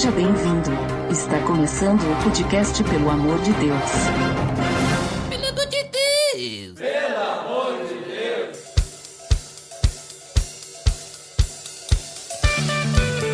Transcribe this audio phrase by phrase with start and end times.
[0.00, 0.70] Seja bem-vindo.
[1.10, 3.90] Está começando o podcast Pelo Amor de Deus.
[5.28, 5.46] Pelo
[7.20, 8.58] amor de Deus!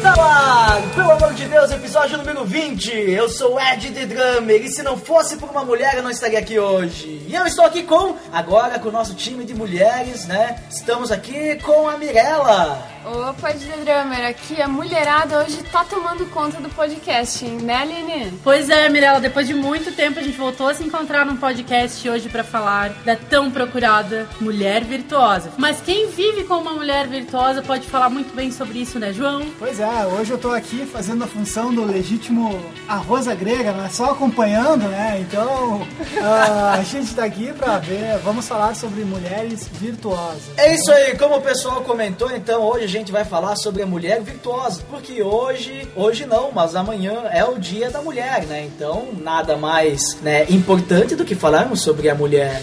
[0.03, 2.91] Tá lá, pelo amor de Deus, episódio número 20.
[3.13, 6.11] Eu sou o Ed The Drummer e se não fosse por uma mulher eu não
[6.11, 7.25] estaria aqui hoje.
[7.29, 10.65] E eu estou aqui com, agora com o nosso time de mulheres, né?
[10.69, 12.96] Estamos aqui com a Mirella.
[13.07, 18.33] Opa, de Drummer, aqui a mulherada hoje tá tomando conta do podcast, né Aline?
[18.43, 22.09] Pois é, Mirella, depois de muito tempo a gente voltou a se encontrar num podcast
[22.09, 25.53] hoje pra falar da tão procurada mulher virtuosa.
[25.57, 29.47] Mas quem vive com uma mulher virtuosa pode falar muito bem sobre isso, né, João?
[29.57, 33.89] Pois é, hoje eu tô aqui fazendo a função do legítimo arroza grega, né?
[33.89, 35.21] Só acompanhando, né?
[35.21, 35.87] Então,
[36.21, 40.43] ah, a gente tá aqui pra ver, vamos falar sobre mulheres virtuosas.
[40.57, 43.87] É isso aí, como o pessoal comentou, então hoje a gente vai falar sobre a
[43.87, 48.65] mulher virtuosa, porque hoje, hoje não, mas amanhã é o dia da mulher, né?
[48.65, 52.63] Então, nada mais, né, importante do que falarmos sobre a mulher.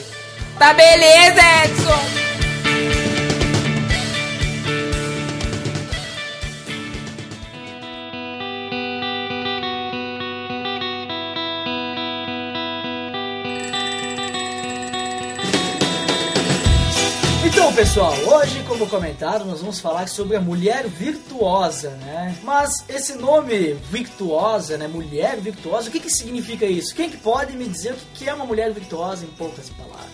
[0.58, 2.43] Tá beleza, Edson!
[17.76, 22.38] Pessoal, hoje, como comentado, nós vamos falar sobre a mulher virtuosa, né?
[22.44, 24.88] Mas esse nome virtuosa, né?
[24.88, 26.94] Mulher virtuosa, o que que significa isso?
[26.94, 30.08] Quem que pode me dizer o que que é uma mulher virtuosa em poucas palavras?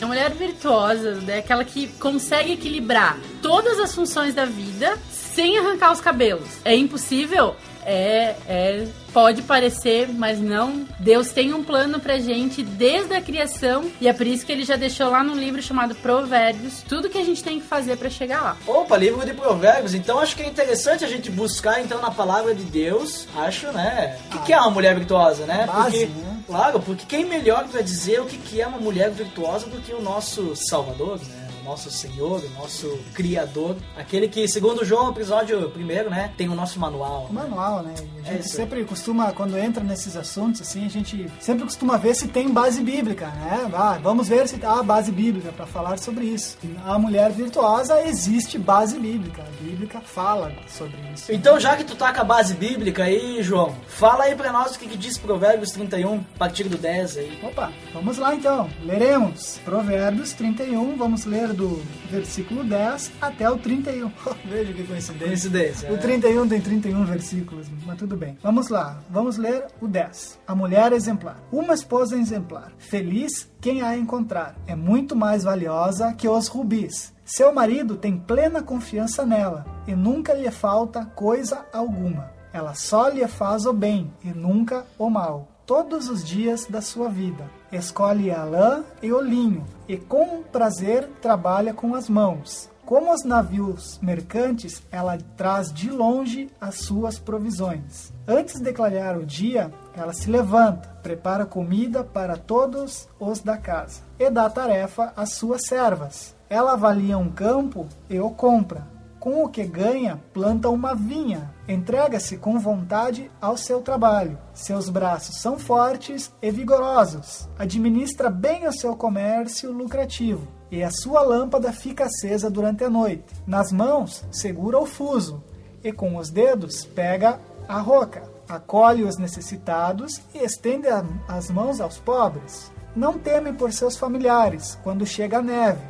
[0.00, 5.92] A mulher virtuosa é aquela que consegue equilibrar todas as funções da vida sem arrancar
[5.92, 6.48] os cabelos.
[6.66, 7.56] É impossível?
[7.88, 10.84] É, é, pode parecer, mas não.
[10.98, 14.64] Deus tem um plano pra gente desde a criação e é por isso que ele
[14.64, 18.10] já deixou lá no livro chamado Provérbios tudo que a gente tem que fazer pra
[18.10, 18.56] chegar lá.
[18.66, 19.94] Opa, livro de provérbios.
[19.94, 24.18] Então acho que é interessante a gente buscar então na palavra de Deus, acho, né?
[24.26, 25.64] O que, que é uma mulher virtuosa, né?
[25.66, 26.36] Base, Porque, né?
[26.46, 29.92] claro, porque quem melhor pra dizer o que, que é uma mulher virtuosa do que
[29.92, 31.35] o nosso Salvador, né?
[31.66, 36.78] Nosso Senhor, o nosso Criador, aquele que, segundo João, episódio primeiro, né, tem o nosso
[36.78, 37.26] manual.
[37.28, 37.92] O manual, né?
[38.24, 38.56] A É gente isso.
[38.56, 42.80] sempre costuma, quando entra nesses assuntos, assim, a gente sempre costuma ver se tem base
[42.82, 43.68] bíblica, né?
[43.74, 46.56] Ah, vamos ver se há base bíblica para falar sobre isso.
[46.84, 49.42] A mulher virtuosa existe base bíblica.
[49.42, 51.32] A bíblica fala sobre isso.
[51.32, 54.76] Então, já que tu tá com a base bíblica aí, João, fala aí pra nós
[54.76, 57.38] o que, que diz Provérbios 31, a partir do 10 aí.
[57.42, 58.70] Opa, vamos lá então.
[58.84, 64.10] Leremos Provérbios 31, vamos ler do versículo 10 até o 31.
[64.44, 65.26] Veja que coincidência.
[65.26, 65.90] Coincidência.
[65.90, 65.98] O é.
[65.98, 68.38] 31 tem 31 versículos, mas tudo bem.
[68.42, 70.38] Vamos lá, vamos ler o 10.
[70.46, 71.42] A mulher exemplar.
[71.50, 72.72] Uma esposa exemplar.
[72.78, 74.56] Feliz quem a encontrar.
[74.66, 77.14] É muito mais valiosa que os rubis.
[77.24, 82.30] Seu marido tem plena confiança nela e nunca lhe falta coisa alguma.
[82.52, 85.48] Ela só lhe faz o bem e nunca o mal.
[85.66, 87.50] Todos os dias da sua vida.
[87.72, 92.70] Escolhe a lã e o linho, e com prazer trabalha com as mãos.
[92.86, 98.12] Como os navios mercantes, ela traz de longe as suas provisões.
[98.28, 104.02] Antes de clarear o dia, ela se levanta, prepara comida para todos os da casa
[104.16, 106.36] e dá tarefa às suas servas.
[106.48, 108.86] Ela avalia um campo e o compra.
[109.26, 111.52] Com o que ganha, planta uma vinha.
[111.66, 114.38] Entrega-se com vontade ao seu trabalho.
[114.54, 117.48] Seus braços são fortes e vigorosos.
[117.58, 120.46] Administra bem o seu comércio lucrativo.
[120.70, 123.24] E a sua lâmpada fica acesa durante a noite.
[123.44, 125.42] Nas mãos, segura o fuso.
[125.82, 128.30] E com os dedos, pega a roca.
[128.48, 130.86] Acolhe os necessitados e estende
[131.26, 132.70] as mãos aos pobres.
[132.94, 135.84] Não teme por seus familiares quando chega a neve,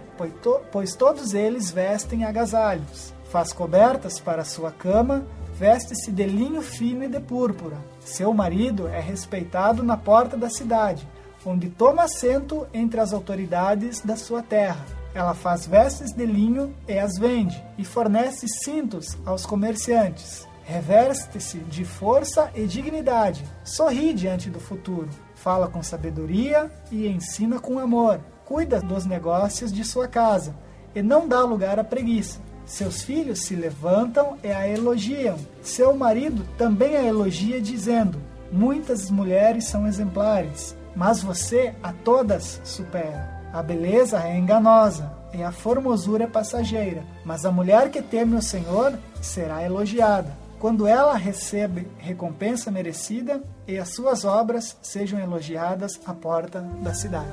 [0.72, 3.14] pois todos eles vestem agasalhos.
[3.30, 7.76] Faz cobertas para sua cama, veste-se de linho fino e de púrpura.
[8.00, 11.06] Seu marido é respeitado na porta da cidade,
[11.44, 14.84] onde toma assento entre as autoridades da sua terra.
[15.14, 20.46] Ela faz vestes de linho e as vende, e fornece cintos aos comerciantes.
[20.62, 27.78] Reveste-se de força e dignidade, sorri diante do futuro, fala com sabedoria e ensina com
[27.78, 30.54] amor, cuida dos negócios de sua casa
[30.94, 32.40] e não dá lugar à preguiça.
[32.66, 35.38] Seus filhos se levantam e a elogiam.
[35.62, 38.20] Seu marido também a elogia, dizendo:
[38.50, 43.40] Muitas mulheres são exemplares, mas você a todas supera.
[43.52, 48.42] A beleza é enganosa e a formosura é passageira, mas a mulher que teme o
[48.42, 50.36] Senhor será elogiada.
[50.58, 57.28] Quando ela recebe recompensa merecida e as suas obras sejam elogiadas à porta da cidade.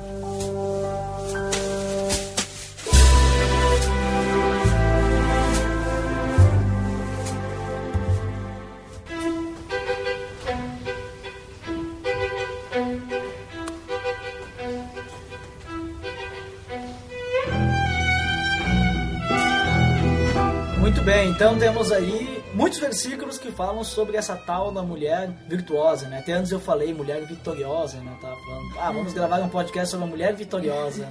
[21.24, 26.20] Bem, então temos aí muitos versículos que falam sobre essa tal da mulher virtuosa, né?
[26.20, 28.12] Até antes eu falei mulher vitoriosa, né?
[28.16, 31.08] Eu tava falando, ah, vamos gravar um podcast sobre a mulher vitoriosa.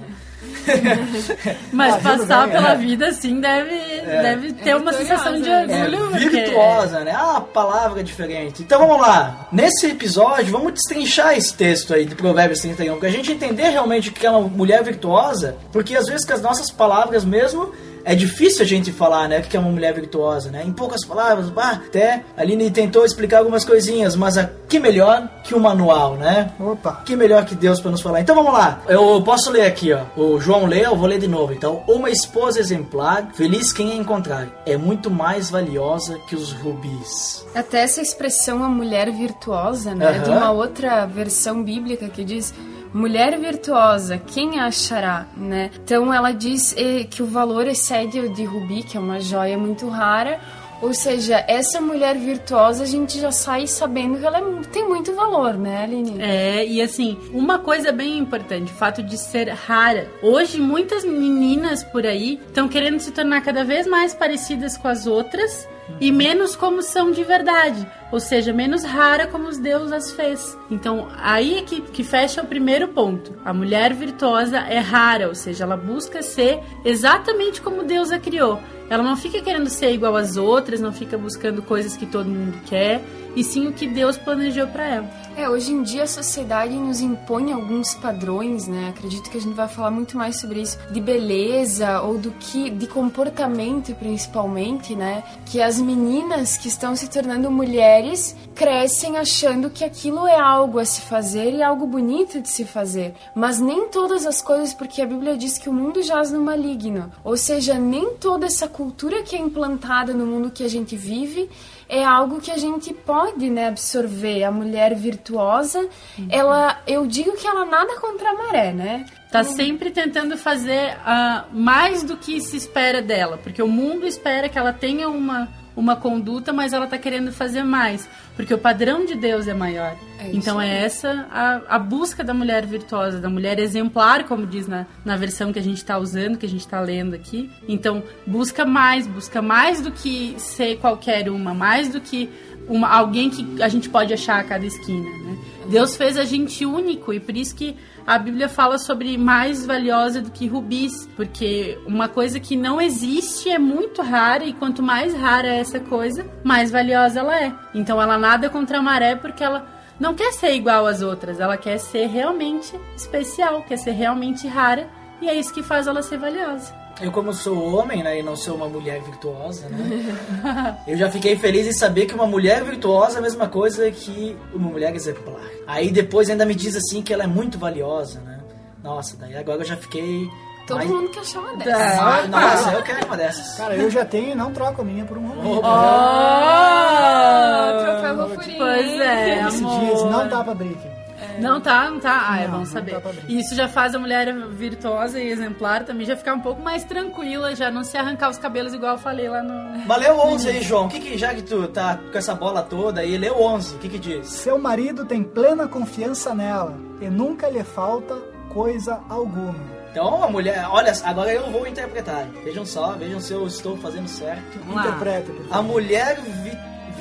[1.73, 2.77] Mas Ah, passar bem, pela é.
[2.77, 5.79] vida, assim, deve, deve ter uma vitoriosa, sensação de né?
[5.79, 6.09] É, orgulho.
[6.11, 7.11] porque- virtuosa, né?
[7.15, 8.61] Ah, palavra diferente.
[8.61, 9.47] Então vamos lá.
[9.51, 14.13] Nesse episódio, vamos destrinchar esse texto aí de Provérbios 31, pra gente entender realmente o
[14.13, 17.73] que é uma mulher virtuosa, porque às vezes com as nossas palavras mesmo.
[18.05, 20.63] É difícil a gente falar, né, o que é uma mulher virtuosa, né?
[20.65, 25.29] Em poucas palavras, bah, até a Aline tentou explicar algumas coisinhas, mas a, que melhor
[25.43, 26.51] que o manual, né?
[26.59, 27.01] Opa.
[27.05, 28.21] Que melhor que Deus para nos falar.
[28.21, 28.81] Então vamos lá.
[28.87, 30.01] Eu posso ler aqui, ó.
[30.17, 31.53] O João lê, eu vou ler de novo.
[31.53, 37.45] Então, uma esposa exemplar, feliz quem a encontrar, é muito mais valiosa que os rubis.
[37.55, 40.07] Até essa expressão a mulher virtuosa, né?
[40.07, 40.23] Aham.
[40.23, 42.53] De uma outra versão bíblica que diz
[42.93, 45.71] mulher virtuosa, quem achará, né?
[45.83, 49.57] Então ela diz eh, que o valor excede o de rubi, que é uma joia
[49.57, 50.39] muito rara.
[50.81, 55.13] Ou seja, essa mulher virtuosa a gente já sai sabendo que ela é- tem muito
[55.15, 56.21] valor, né, Aline?
[56.21, 60.11] É, e assim, uma coisa bem importante, o fato de ser rara.
[60.21, 65.07] Hoje, muitas meninas por aí estão querendo se tornar cada vez mais parecidas com as
[65.07, 65.69] outras
[65.99, 67.87] e menos como são de verdade.
[68.11, 70.57] Ou seja, menos rara como os Deus as fez.
[70.69, 73.33] Então, aí é que, que fecha o primeiro ponto.
[73.43, 78.59] A mulher virtuosa é rara, ou seja, ela busca ser exatamente como Deus a criou.
[78.89, 82.57] Ela não fica querendo ser igual às outras, não fica buscando coisas que todo mundo
[82.65, 83.01] quer,
[83.35, 85.23] e sim o que Deus planejou para ela.
[85.35, 88.89] É, hoje em dia a sociedade nos impõe alguns padrões, né?
[88.89, 92.69] Acredito que a gente vai falar muito mais sobre isso, de beleza ou do que
[92.69, 95.23] de comportamento principalmente, né?
[95.45, 100.85] Que as meninas que estão se tornando mulheres crescem achando que aquilo é algo a
[100.85, 105.07] se fazer e algo bonito de se fazer, mas nem todas as coisas, porque a
[105.07, 107.11] Bíblia diz que o mundo jaz no maligno.
[107.23, 108.82] Ou seja, nem toda essa cultura
[109.25, 111.49] que é implantada no mundo que a gente vive
[111.87, 114.43] é algo que a gente pode né, absorver.
[114.43, 115.87] A mulher virtuosa,
[116.29, 119.05] ela, eu digo que ela nada contra a maré, né?
[119.31, 124.47] Tá sempre tentando fazer ah, mais do que se espera dela, porque o mundo espera
[124.47, 129.05] que ela tenha uma, uma conduta, mas ela tá querendo fazer mais, porque o padrão
[129.05, 129.95] de Deus é maior.
[130.19, 134.67] É então é essa a, a busca da mulher virtuosa, da mulher exemplar, como diz
[134.67, 137.49] na, na versão que a gente tá usando, que a gente tá lendo aqui.
[137.67, 142.29] Então busca mais, busca mais do que ser qualquer uma, mais do que
[142.67, 145.37] uma, alguém que a gente pode achar a cada esquina, né?
[145.67, 147.75] Deus fez a gente único e por isso que
[148.05, 153.49] a Bíblia fala sobre mais valiosa do que rubis, porque uma coisa que não existe
[153.49, 157.53] é muito rara e quanto mais rara é essa coisa, mais valiosa ela é.
[157.73, 159.65] Então ela nada contra a maré porque ela
[159.99, 164.89] não quer ser igual às outras, ela quer ser realmente especial, quer ser realmente rara
[165.21, 166.82] e é isso que faz ela ser valiosa.
[167.01, 171.35] Eu, como sou homem, né, e não sou uma mulher virtuosa, né, eu já fiquei
[171.35, 175.41] feliz em saber que uma mulher virtuosa é a mesma coisa que uma mulher exemplar.
[175.67, 178.39] Aí depois ainda me diz assim que ela é muito valiosa, né.
[178.83, 180.29] Nossa, daí agora eu já fiquei.
[180.67, 182.01] Todo mais- mundo quer chamar dessa.
[182.01, 183.55] Ah, nossa, eu quero uma dessas.
[183.57, 185.61] Cara, eu já tenho e não troco a minha por um romano.
[185.65, 188.57] Ah, troféu Rofurinho.
[188.59, 189.79] Pois é, Esse amor.
[189.79, 190.92] dias não tá pra briefing.
[191.39, 192.27] Não tá, não tá.
[192.29, 192.99] Ah, é Não, bom não saber.
[192.99, 193.09] tá.
[193.27, 196.83] E isso já faz a mulher virtuosa e exemplar também já ficar um pouco mais
[196.83, 199.85] tranquila, já não se arrancar os cabelos igual eu falei lá no.
[199.85, 200.85] Mas leu 11 aí, João.
[200.85, 203.75] O que que, já que tu tá com essa bola toda aí, leu 11.
[203.75, 204.27] O que que diz?
[204.27, 208.15] Seu marido tem plena confiança nela e nunca lhe falta
[208.49, 209.55] coisa alguma.
[209.91, 210.65] Então, a mulher...
[210.71, 212.25] Olha, agora eu vou interpretar.
[212.43, 214.57] Vejam só, vejam se eu estou fazendo certo.
[214.67, 216.57] Interprete, por A mulher vi-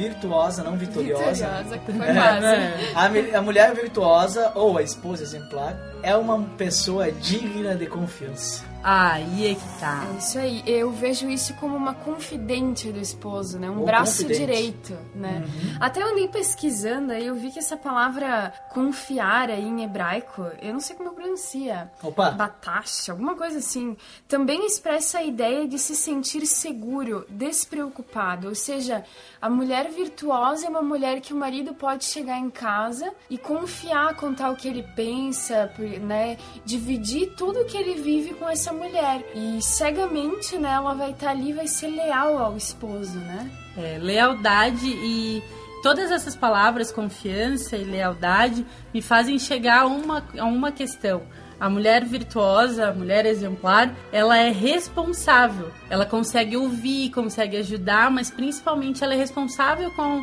[0.09, 1.25] virtuosa, não vitoriosa.
[1.47, 2.47] Vitoriosa, que foi quase.
[2.95, 8.71] A, mi- a mulher virtuosa, ou a esposa exemplar, é uma pessoa digna de confiança.
[8.85, 10.05] Aí é que tá.
[10.13, 13.71] É isso aí, eu vejo isso como uma confidente do esposo, né?
[13.71, 14.41] Um Ou braço confidente.
[14.41, 15.45] direito, né?
[15.79, 20.73] Até eu andei pesquisando aí, eu vi que essa palavra confiar aí em hebraico, eu
[20.73, 21.93] não sei como eu pronuncia.
[22.03, 22.33] Opa.
[22.33, 23.97] Batash, alguma coisa assim.
[24.27, 28.49] Também expressa a ideia de se sentir seguro, despreocupado.
[28.49, 29.05] Ou seja,
[29.41, 34.17] a mulher virtuosa é uma mulher que o marido pode chegar em casa e confiar,
[34.17, 36.37] contar o que ele pensa, por- né?
[36.65, 39.25] Dividir tudo que ele vive com essa mulher.
[39.35, 43.51] E cegamente, né, ela vai estar ali, vai ser leal ao esposo, né?
[43.77, 45.43] É, lealdade e
[45.83, 51.23] todas essas palavras, confiança e lealdade, me fazem chegar a uma, a uma questão.
[51.59, 55.71] A mulher virtuosa, a mulher exemplar, ela é responsável.
[55.89, 60.23] Ela consegue ouvir, consegue ajudar, mas principalmente ela é responsável com,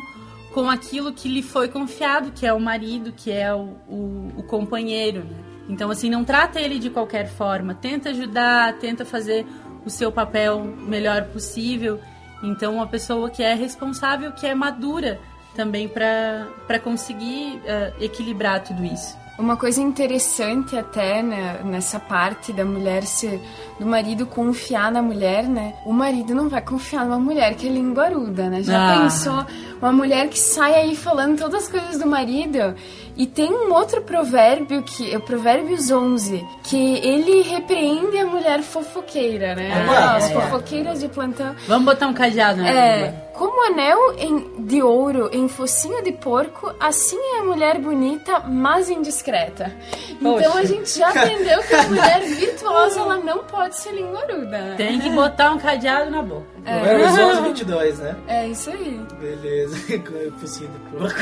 [0.52, 4.42] com aquilo que lhe foi confiado, que é o marido, que é o, o, o
[4.42, 5.24] companheiro.
[5.24, 5.49] Né?
[5.68, 7.74] Então, assim, não trata ele de qualquer forma.
[7.74, 9.46] Tenta ajudar, tenta fazer
[9.84, 12.00] o seu papel melhor possível.
[12.42, 15.20] Então, uma pessoa que é responsável, que é madura
[15.54, 19.18] também para conseguir eh, equilibrar tudo isso.
[19.38, 23.40] Uma coisa interessante até né, nessa parte da mulher ser
[23.78, 25.74] do marido confiar na mulher, né?
[25.86, 28.62] O marido não vai confiar numa mulher que é linguaruda, né?
[28.62, 29.00] Já Ah.
[29.00, 29.46] pensou
[29.80, 32.74] uma mulher que sai aí falando todas as coisas do marido?
[33.16, 38.62] E tem um outro provérbio que é o Provérbios 11, que ele repreende a mulher
[38.62, 39.70] fofoqueira, né?
[39.90, 40.34] Ah, As é.
[40.34, 41.54] fofoqueiras de plantão.
[41.66, 42.70] Vamos botar um cadeado, né?
[42.70, 48.40] É, como anel em- de ouro em focinho de porco, assim é a mulher bonita,
[48.48, 49.70] mas indiscreta.
[50.12, 50.58] Então Poxa.
[50.58, 54.46] a gente já aprendeu que a mulher virtuosa ela não pode ser linguaruda.
[54.58, 54.74] né?
[54.78, 56.46] Tem que botar um cadeado na boca.
[56.64, 58.16] Provérbios 11, 22, né?
[58.28, 59.00] É isso aí.
[59.20, 61.20] Beleza, com a focinha de porco.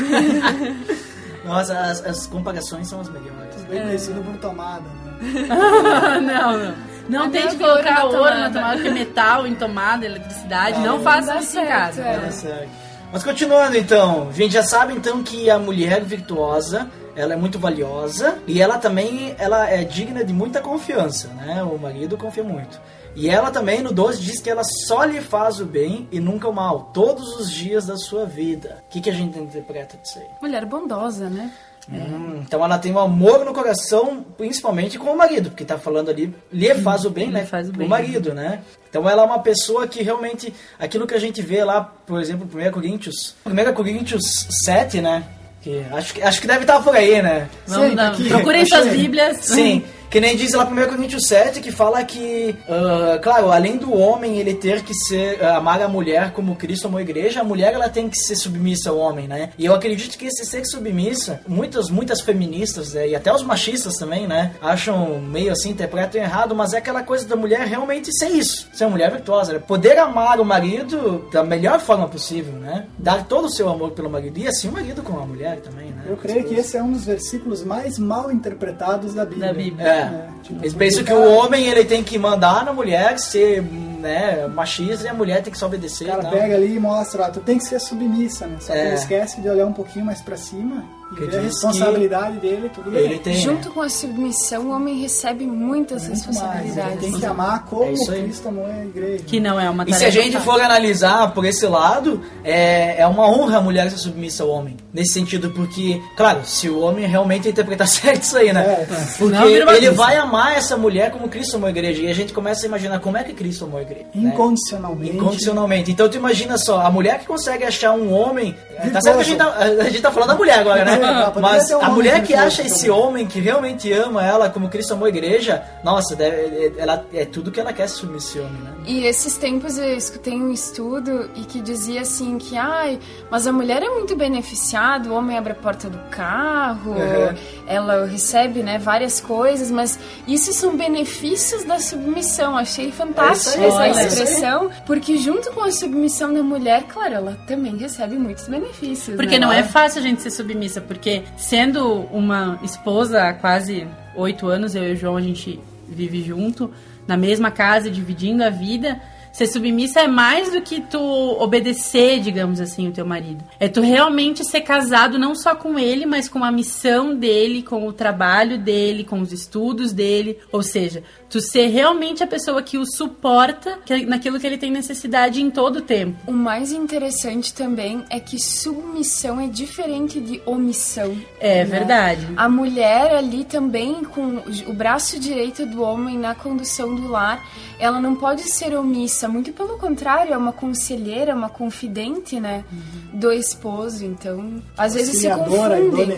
[1.45, 3.63] Nossa, as, as comparações são as melhores.
[3.69, 5.47] Bem conhecido por tomada, né?
[6.21, 6.75] não, não.
[7.09, 8.53] Não tente de colocar ouro na tomada.
[8.53, 10.79] tomada, porque metal em tomada, eletricidade.
[10.81, 12.49] Não, Não faça isso em certo, casa.
[12.49, 12.69] é.
[13.11, 17.59] Mas continuando então, a gente já sabe então que a mulher virtuosa ela é muito
[17.59, 21.63] valiosa e ela também ela é digna de muita confiança, né?
[21.63, 22.79] O marido confia muito.
[23.19, 26.49] E ela também no 12 diz que ela só lhe faz o bem e nunca
[26.49, 28.85] o mal, todos os dias da sua vida.
[28.87, 30.27] O que, que a gente interpreta disso aí?
[30.41, 31.51] Mulher bondosa, né?
[31.91, 36.11] Hum, então ela tem um amor no coração, principalmente com o marido, porque tá falando
[36.11, 37.45] ali, lhe faz o bem, lhe né?
[37.45, 37.89] faz o bem.
[37.89, 38.61] marido, né?
[38.89, 42.47] Então ela é uma pessoa que realmente, aquilo que a gente vê lá, por exemplo,
[42.47, 45.25] 1 Coríntios, 1 Coríntios 7, né?
[45.61, 47.49] Que acho que, acho que deve estar por aí, né?
[47.67, 48.13] Vamos Sim, tá.
[48.29, 49.39] Procurem suas bíblias.
[49.39, 53.95] Sim, que nem diz lá 1 Coríntios 7, que fala que, ah, claro, além do
[53.95, 57.45] homem ele ter que ser, ah, amar a mulher como Cristo amou a igreja, a
[57.45, 59.51] mulher ela tem que ser submissa ao homem, né?
[59.59, 63.95] E eu acredito que esse ser submissa, muitas, muitas feministas, né, e até os machistas
[63.95, 68.29] também, né, acham meio assim, interpretam errado, mas é aquela coisa da mulher realmente ser
[68.29, 69.59] isso, ser uma mulher virtuosa, né?
[69.59, 72.87] poder amar o marido da melhor forma possível, né?
[72.99, 75.91] Dar todo o seu amor pelo marido, e assim o marido com a mulher também,
[75.91, 76.05] né?
[76.07, 79.47] Eu creio que esse é um dos versículos mais mal interpretados da Bíblia.
[79.47, 79.87] Da Bíblia.
[79.87, 79.98] É.
[80.43, 85.05] tipo, Eles pensam que o homem ele tem que mandar na mulher, ser né, machista
[85.05, 86.05] e a mulher tem que só obedecer.
[86.09, 88.57] O cara pega ali e mostra, ó, tu tem que ser submissa, né?
[88.61, 88.87] Só que É.
[88.87, 90.85] ele esquece de olhar um pouquinho mais pra cima
[91.17, 93.01] Que a responsabilidade dele, tudo bem.
[93.03, 93.35] Ele tem.
[93.35, 96.27] Junto com a submissão, o homem recebe muitas Muito mais.
[96.27, 96.37] Ele
[96.67, 97.01] responsabilidades.
[97.01, 98.21] tem que amar como É.
[98.23, 99.25] Cristo amou a igreja.
[99.27, 103.07] Que não é uma E se a gente for analisar por esse lado, é, é
[103.07, 104.77] uma honra a mulher ser submissa ao homem.
[104.93, 108.61] Nesse sentido, porque, claro, se o homem realmente interpretar certo isso aí, né?
[108.61, 108.87] É,
[109.19, 109.77] Porque bagunça.
[109.77, 112.03] ele vai amar essa mulher como Cristo amou a igreja.
[112.03, 114.07] E a gente começa a imaginar como é que Cristo amou a igreja.
[114.15, 114.31] né?
[114.31, 115.17] Incondicionalmente.
[115.17, 115.91] Incondicionalmente.
[115.91, 118.55] Então tu imagina só, a mulher que consegue achar um homem.
[118.93, 120.98] Tá certo que a gente tá, a gente tá falando da mulher agora, né?
[121.07, 122.91] É, Mas um a mulher que acha esse também.
[123.03, 127.51] homem que realmente ama ela como Cristo amou a igreja, nossa, deve- ela, é tudo
[127.51, 128.73] que ela quer se submir esse homem, né?
[128.87, 132.99] E esses tempos eu escutei um estudo e que dizia assim que, ai,
[133.31, 137.35] mas a mulher é muito beneficiada, o homem abre a porta do carro, Uhum.
[137.67, 142.57] ela recebe, né, várias coisas, mas isso são benefícios da submissão.
[142.57, 147.39] Achei fantástica É essa é expressão, porque junto com a submissão da mulher, claro, ela
[147.47, 149.17] também recebe muitos benefícios.
[149.17, 149.47] Porque né?
[149.47, 154.75] não é fácil a gente ser submissa, porque sendo uma esposa há quase oito anos,
[154.75, 156.73] eu e o João, a gente vive junto,
[157.07, 159.01] na mesma casa, dividindo a vida.
[159.33, 163.45] Ser submissa é mais do que tu obedecer, digamos assim, o teu marido.
[163.61, 167.87] É tu realmente ser casado não só com ele, mas com a missão dele, com
[167.87, 170.39] o trabalho dele, com os estudos dele.
[170.51, 174.71] Ou seja, tu ser realmente a pessoa que o suporta que- naquilo que ele tem
[174.71, 176.17] necessidade em todo o tempo.
[176.27, 181.17] O mais interessante também é que submissão é diferente de omissão.
[181.41, 181.65] É né?
[181.65, 182.27] verdade.
[182.37, 187.45] A mulher ali também, com o braço direito do homem na condução do lar,
[187.79, 192.65] ela não pode ser omissa, muito pelo contrário, é uma conselheira, uma confidente, né,
[193.13, 194.05] do esposo.
[194.05, 196.13] Então, às vezes se e confunde.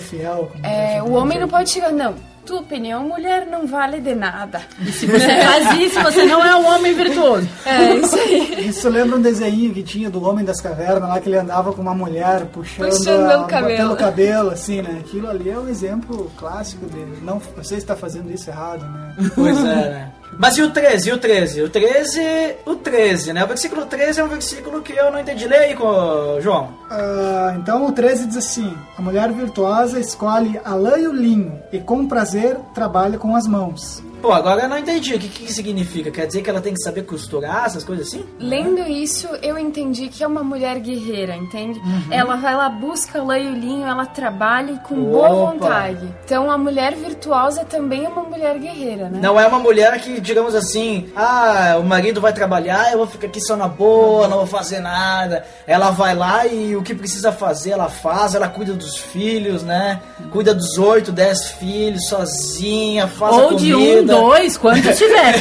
[0.63, 2.15] É, o homem não pode chegar, não,
[2.51, 4.61] tua opinião, mulher não vale de nada.
[4.81, 7.49] E se você faz isso, você não é um homem virtuoso.
[7.65, 8.69] É isso aí.
[8.69, 11.81] Isso lembra um desenho que tinha do Homem das Cavernas lá, que ele andava com
[11.81, 13.77] uma mulher puxando, Puxando a- pelo cabelo.
[13.79, 14.99] pelo cabelo, assim, né?
[15.01, 17.19] Aquilo ali é um exemplo clássico dele.
[17.23, 19.31] Não, não sei se está fazendo isso errado, né?
[19.35, 20.11] Pois é, né?
[20.39, 21.09] Mas e o 13?
[21.09, 21.63] E o 13?
[21.63, 22.21] O 13,
[22.67, 23.45] o 13, né?
[23.45, 25.47] O versículo 13 é um versículo que eu não entendi.
[25.47, 25.77] Lê
[26.41, 26.75] João.
[26.91, 31.61] Ah, então o 13 diz assim: A mulher virtuosa escolhe a lã e o linho,
[31.73, 34.03] e com prazer trabalha com as mãos.
[34.21, 35.15] Pô, agora eu não entendi.
[35.15, 36.11] O que, que significa?
[36.11, 38.25] Quer dizer que ela tem que saber costurar, essas coisas assim?
[38.39, 41.79] Lendo isso, eu entendi que é uma mulher guerreira, entende?
[41.79, 42.03] Uhum.
[42.11, 45.53] Ela vai lá, busca lã e o linho, ela trabalha e com boa Opa.
[45.53, 46.15] vontade.
[46.25, 49.21] Então a mulher virtuosa também é uma mulher guerreira, né?
[49.23, 53.27] Não é uma mulher que, digamos assim, ah, o marido vai trabalhar, eu vou ficar
[53.27, 55.45] aqui só na boa, não vou fazer nada.
[55.67, 60.01] Ela vai lá e o que precisa fazer, ela faz, ela cuida dos filhos, né?
[60.31, 64.10] Cuida dos oito, dez filhos sozinha, faz a Ou de um, comida.
[64.11, 65.35] Dois, quantos tiver.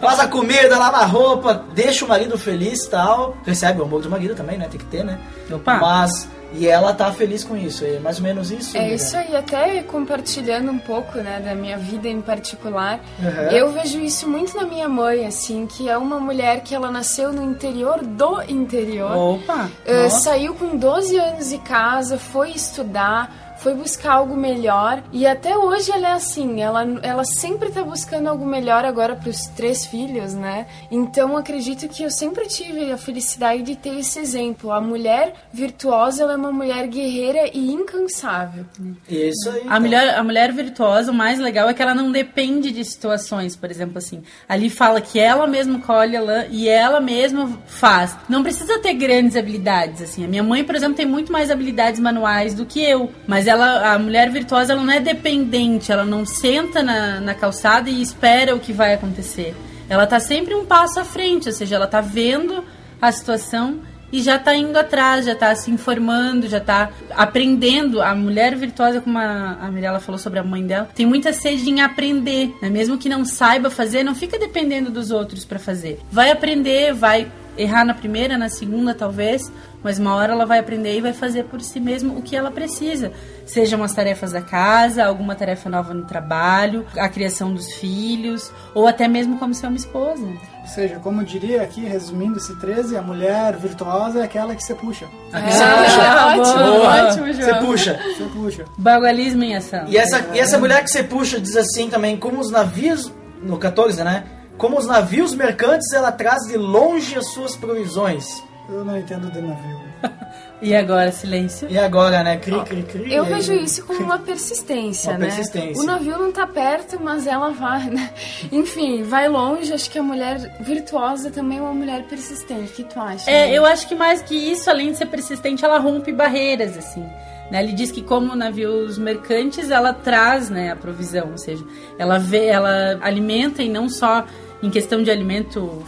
[0.00, 3.36] Faz a comida, lava a roupa, deixa o marido feliz e tal.
[3.44, 4.68] Recebe o amor do marido também, né?
[4.70, 5.18] Tem que ter, né?
[5.50, 5.78] Opa.
[5.78, 6.28] Mas.
[6.54, 8.76] E ela tá feliz com isso, é mais ou menos isso.
[8.76, 8.96] É Miriam?
[8.96, 13.00] isso aí, até compartilhando um pouco, né, da minha vida em particular.
[13.18, 13.50] Uhum.
[13.50, 17.32] Eu vejo isso muito na minha mãe, assim, que é uma mulher que ela nasceu
[17.32, 19.14] no interior do interior.
[19.14, 19.68] Opa.
[19.86, 25.56] Uh, saiu com 12 anos de casa, foi estudar, foi buscar algo melhor e até
[25.56, 30.34] hoje ela é assim, ela, ela sempre tá buscando algo melhor agora pros três filhos,
[30.34, 30.66] né?
[30.90, 34.70] Então acredito que eu sempre tive a felicidade de ter esse exemplo.
[34.70, 38.64] A mulher virtuosa, ela é uma mulher guerreira e incansável.
[39.08, 39.62] Isso aí.
[39.68, 43.56] A mulher, a mulher virtuosa, o mais legal é que ela não depende de situações,
[43.56, 44.22] por exemplo, assim.
[44.48, 48.16] Ali fala que ela mesma colhe a lã e ela mesma faz.
[48.28, 50.24] Não precisa ter grandes habilidades, assim.
[50.24, 53.10] A minha mãe, por exemplo, tem muito mais habilidades manuais do que eu.
[53.26, 55.90] Mas ela, a mulher virtuosa, ela não é dependente.
[55.90, 59.54] Ela não senta na, na calçada e espera o que vai acontecer.
[59.88, 62.64] Ela tá sempre um passo à frente, ou seja, ela tá vendo
[63.00, 68.00] a situação e já tá indo atrás, já tá se informando, já tá aprendendo.
[68.00, 71.68] A mulher virtuosa, como a, a Mirella falou sobre a mãe dela, tem muita sede
[71.68, 72.70] em aprender, né?
[72.70, 76.00] Mesmo que não saiba fazer, não fica dependendo dos outros para fazer.
[76.10, 80.96] Vai aprender, vai errar na primeira, na segunda talvez, mas uma hora ela vai aprender
[80.96, 83.12] e vai fazer por si mesma o que ela precisa.
[83.46, 88.86] Sejam as tarefas da casa, alguma tarefa nova no trabalho, a criação dos filhos, ou
[88.86, 90.26] até mesmo como ser uma esposa.
[90.60, 94.62] Ou seja, como eu diria aqui, resumindo esse 13, a mulher virtuosa é aquela que
[94.62, 95.06] você puxa.
[95.32, 97.04] Ah, ótimo, boa.
[97.08, 97.64] ótimo, Você João.
[97.64, 97.98] puxa.
[98.16, 98.64] Você puxa.
[98.76, 99.84] Bagualismo em ação.
[99.88, 103.10] E essa, e essa mulher que você puxa diz assim também, como os navios,
[103.42, 104.24] no 14, né?
[104.58, 108.42] Como os navios mercantes, ela traz de longe as suas provisões.
[108.68, 109.88] Eu não entendo de navio.
[110.60, 111.68] E agora, silêncio.
[111.70, 112.36] E agora, né?
[112.36, 113.14] Cri, cri, cri.
[113.14, 115.26] Eu aí- vejo isso como uma persistência, Uma né?
[115.26, 115.80] persistência.
[115.80, 118.10] O navio não tá perto, mas ela vai, né?
[118.50, 119.72] Enfim, vai longe.
[119.72, 122.72] Acho que a mulher virtuosa também é uma mulher persistente.
[122.72, 123.30] O que tu acha?
[123.30, 123.52] É, né?
[123.56, 127.06] eu acho que mais que isso, além de ser persistente, ela rompe barreiras, assim.
[127.52, 127.62] Né?
[127.62, 131.64] Ele diz que como navios mercantes, ela traz né, a provisão, ou seja,
[131.98, 134.26] ela vê, ela alimenta e não só
[134.60, 135.84] em questão de alimento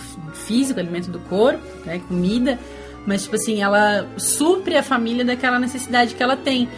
[0.51, 2.59] físico, alimento do corpo, né, comida,
[3.07, 6.69] mas tipo assim, ela supre a família daquela necessidade que ela tem.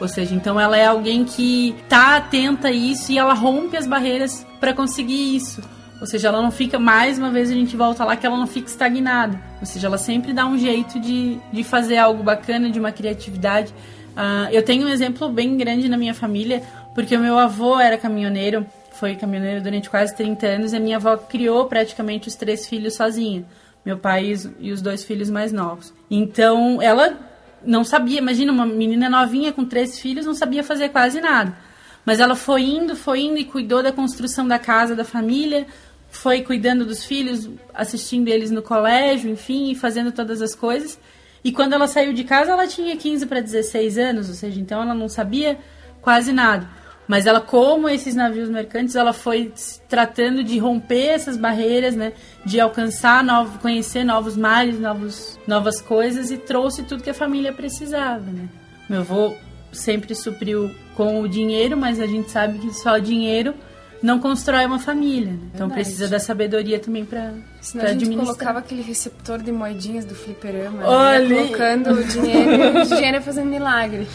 [0.00, 3.86] Ou seja, então ela é alguém que tá atenta a isso e ela rompe as
[3.86, 5.62] barreiras para conseguir isso.
[6.00, 8.46] Ou seja, ela não fica, mais uma vez a gente volta lá, que ela não
[8.46, 9.38] fica estagnada.
[9.60, 13.72] Ou seja, ela sempre dá um jeito de, de fazer algo bacana, de uma criatividade.
[14.16, 16.62] Ah, eu tenho um exemplo bem grande na minha família,
[16.94, 18.66] porque o meu avô era caminhoneiro,
[19.00, 22.94] foi caminhoneiro durante quase 30 anos, e a minha avó criou praticamente os três filhos
[22.94, 23.46] sozinha.
[23.84, 25.94] Meu pai e os, dois filhos mais novos.
[26.10, 27.18] Então, ela
[27.64, 31.56] não sabia, imagina, uma menina novinha com três filhos não sabia fazer quase nada.
[32.04, 35.66] Mas ela foi indo, foi indo e cuidou da construção da casa da família,
[36.10, 40.98] foi cuidando dos filhos, assistindo eles no colégio, enfim, fazendo todas as coisas.
[41.42, 44.82] E quando ela saiu de casa, ela tinha 15 para 16 anos, ou seja, então
[44.82, 45.58] ela não sabia
[46.02, 46.68] quase nada.
[47.10, 49.52] Mas ela, como esses navios mercantes, ela foi
[49.88, 52.12] tratando de romper essas barreiras, né?
[52.46, 57.52] De alcançar, novo, conhecer novos mares, novos, novas coisas e trouxe tudo que a família
[57.52, 58.48] precisava, né?
[58.88, 59.34] Meu avô
[59.72, 63.54] sempre supriu com o dinheiro, mas a gente sabe que só dinheiro
[64.02, 65.32] não constrói uma família.
[65.32, 65.38] Né?
[65.54, 68.24] Então precisa da sabedoria também para Senão a gente administrar.
[68.26, 71.34] colocava aquele receptor de moedinhas do fliperama, Olha né?
[71.46, 74.08] colocando o dinheiro, o dinheiro fazendo milagre.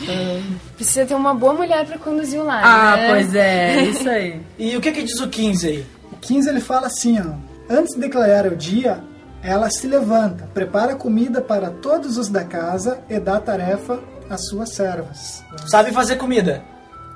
[0.75, 3.09] Precisa ter uma boa mulher pra conduzir o lar, Ah, né?
[3.09, 4.41] pois é, isso aí.
[4.57, 5.85] E o que que diz o 15 aí?
[6.11, 7.33] O 15 ele fala assim, ó.
[7.69, 8.99] Antes de declarar o dia,
[9.41, 14.69] ela se levanta, prepara comida para todos os da casa e dá tarefa às suas
[14.73, 15.43] servas.
[15.67, 16.63] Sabe fazer comida?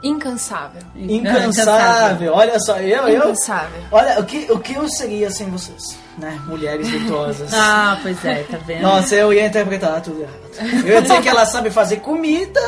[0.01, 0.81] Incansável.
[0.95, 2.33] Incansável.
[2.33, 3.17] Olha só, eu, eu.
[3.17, 3.81] Incansável.
[3.91, 6.39] Olha, o que, o que eu seria sem vocês, né?
[6.45, 7.51] Mulheres virtuosas.
[7.61, 8.81] Ah, pois é, tá vendo?
[8.81, 10.85] Nossa, eu ia interpretar tudo errado.
[10.85, 12.61] Eu ia dizer que ela sabe fazer comida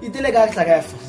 [0.00, 1.00] e delegar tarefas.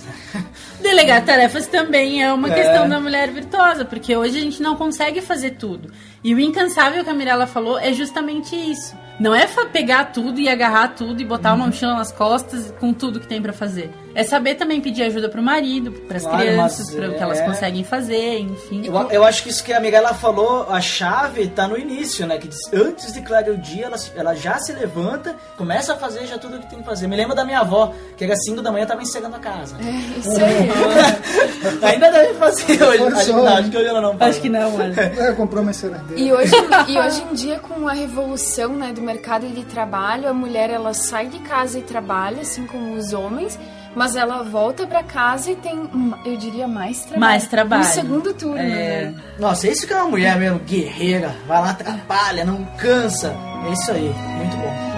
[0.81, 2.55] Delegar tarefas também é uma É.
[2.55, 5.91] questão da mulher virtuosa, porque hoje a gente não consegue fazer tudo.
[6.23, 8.95] E o incansável que a Mirella falou é justamente isso.
[9.19, 13.19] Não é pegar tudo e agarrar tudo e botar uma mochila nas costas com tudo
[13.19, 13.91] que tem pra fazer.
[14.15, 17.39] É saber também pedir ajuda pro marido, pras Claro, crianças, para o que é- elas
[17.41, 18.81] conseguem fazer, enfim.
[18.85, 22.37] Eu, eu acho que isso que a Miguela falou, a chave tá no início, né?
[22.39, 26.25] Que diz, antes de clarear o dia, ela, ela já se levanta, começa a fazer
[26.25, 27.07] já tudo o que tem que fazer.
[27.07, 29.77] Me lembra da minha avó, que era 5 da manhã, tava encerrando a casa.
[29.79, 30.69] É isso aí.
[31.81, 33.03] Ainda deve fazer hoje.
[33.03, 34.31] Acho, não, acho que hoje ela não faz.
[34.31, 34.93] Acho que não, mano.
[34.99, 36.19] É, comprou uma serendeira.
[36.21, 36.53] E hoje,
[36.87, 40.93] e hoje em dia, com a revolução né, do mercado de trabalho, a mulher ela
[40.93, 43.59] sai de casa e trabalha, assim como os homens,
[43.95, 45.89] mas ela volta pra casa e tem,
[46.25, 47.19] eu diria, mais trabalho.
[47.19, 47.81] Mais trabalho.
[47.81, 48.61] Um segundo turno, É.
[49.05, 49.15] né?
[49.39, 51.35] Nossa, isso que é uma mulher mesmo, guerreira.
[51.47, 53.35] Vai lá, trabalha, não cansa.
[53.67, 54.90] É isso aí, muito bom.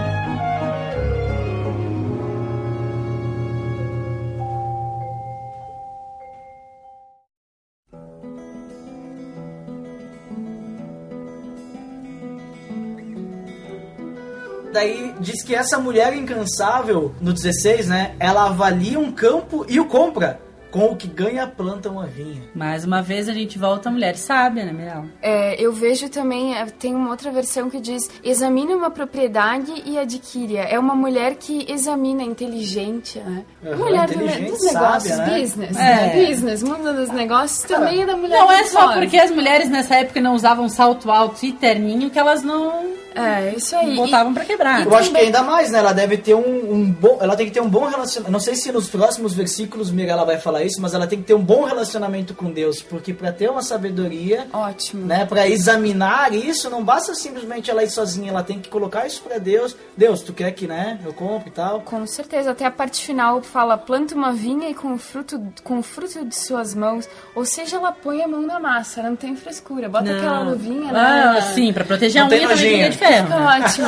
[14.73, 18.15] Daí diz que essa mulher incansável, no 16, né?
[18.19, 20.39] Ela avalia um campo e o compra.
[20.71, 22.41] Com o que ganha, planta uma vinha.
[22.55, 25.05] Mais uma vez a gente volta à mulher sábia, né, Mirella?
[25.21, 29.99] É, eu vejo também, é, tem uma outra versão que diz: examine uma propriedade e
[29.99, 30.57] adquire.
[30.57, 33.45] É uma mulher que examina, inteligente, né?
[33.63, 35.39] Aham, mulher do- inteligente, dos negócios, sábia, né?
[35.41, 35.77] business.
[35.77, 35.83] É.
[35.83, 36.25] né?
[36.25, 39.97] Business, mundo dos negócios também é da mulher Não é só porque as mulheres nessa
[39.97, 43.95] época não usavam salto alto e terninho que elas não É, isso aí.
[43.95, 44.85] botavam pra quebrar.
[44.85, 45.79] Eu acho que ainda mais, né?
[45.79, 47.17] Ela deve ter um, um bom.
[47.21, 48.31] Ela tem que ter um bom relacionamento.
[48.31, 51.25] Não sei se nos próximos versículos Mira ela vai falar isso, mas ela tem que
[51.25, 52.81] ter um bom relacionamento com Deus.
[52.81, 55.05] Porque pra ter uma sabedoria, E, ótimo.
[55.05, 55.25] né?
[55.25, 58.29] Pra examinar isso, não basta simplesmente ela ir sozinha.
[58.31, 59.75] Ela tem que colocar isso pra Deus.
[59.97, 60.99] Deus, tu quer que, né?
[61.05, 61.81] Eu compre e tal.
[61.81, 65.79] Com certeza, até a parte final fala: planta uma vinha e com o fruto, com
[65.79, 67.07] o fruto de suas mãos.
[67.35, 69.87] Ou seja, ela põe a mão na massa, ela não tem frescura.
[69.89, 71.41] Bota aquela luvinha, Ah, né?
[71.53, 73.27] sim, pra proteger Não a tem unha também de ferro.
[73.27, 73.87] Fica ótimo.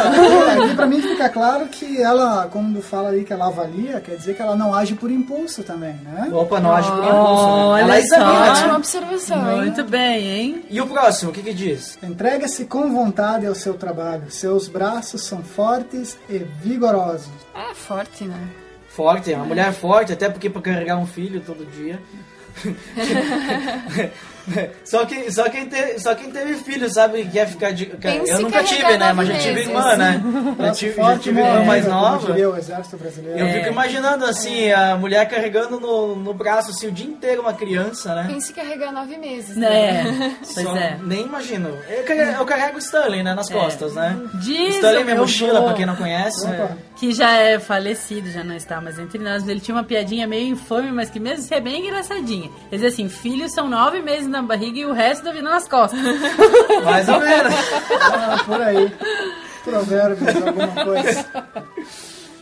[0.66, 4.36] Aqui pra mim fica claro que ela, quando fala ali que ela avalia, quer dizer
[4.36, 6.30] que ela não age por impulso também, né?
[6.32, 7.54] Opa, não age por impulso, né?
[7.54, 8.00] Olha Ela só.
[8.00, 9.58] examina, Ótima observação, hein?
[9.62, 10.66] Muito bem, hein?
[10.70, 11.98] E o próximo, o que que diz?
[12.04, 14.30] Entrega-se com vontade ao seu trabalho.
[14.30, 17.30] Seus braços são fortes e vigorosos.
[17.56, 18.48] É forte, né?
[18.90, 22.00] Forte, é uma mulher forte, até porque pra carregar um filho todo dia.
[24.84, 27.92] só, que, só, quem teve, só quem teve filho sabe que quer ficar de.
[28.28, 29.14] Eu nunca tive, né?
[29.14, 29.68] Mas já nove tive meses.
[29.70, 30.24] irmã, né?
[30.60, 32.32] Já tive, já tive irmã mais nova.
[32.34, 33.40] o exército brasileiro.
[33.40, 37.54] Eu fico imaginando assim, a mulher carregando no, no braço assim, o dia inteiro uma
[37.54, 38.26] criança, né?
[38.28, 39.56] Pense carregar nove meses.
[39.56, 39.90] Né?
[39.90, 40.98] É, pois Só- é.
[41.02, 41.70] Nem imagino.
[41.90, 43.34] Eu carrego, eu carrego o Stanley, né?
[43.34, 44.18] Nas costas, né?
[44.42, 46.46] Diz Stanley é minha mochila, vô, pra quem não conhece.
[46.48, 46.78] Opa.
[46.96, 49.48] Que já é falecido, já não está mais entre nós.
[49.48, 52.46] Ele tinha uma piadinha meio infame, mas que mesmo assim é bem engraçadinha.
[52.46, 55.68] Ele dizia assim: filhos são nove meses na barriga e o resto da vida nas
[55.68, 56.00] costas.
[56.84, 57.54] Mais ou menos.
[58.02, 58.92] Ah, por aí.
[59.64, 61.26] Provérbios, alguma coisa.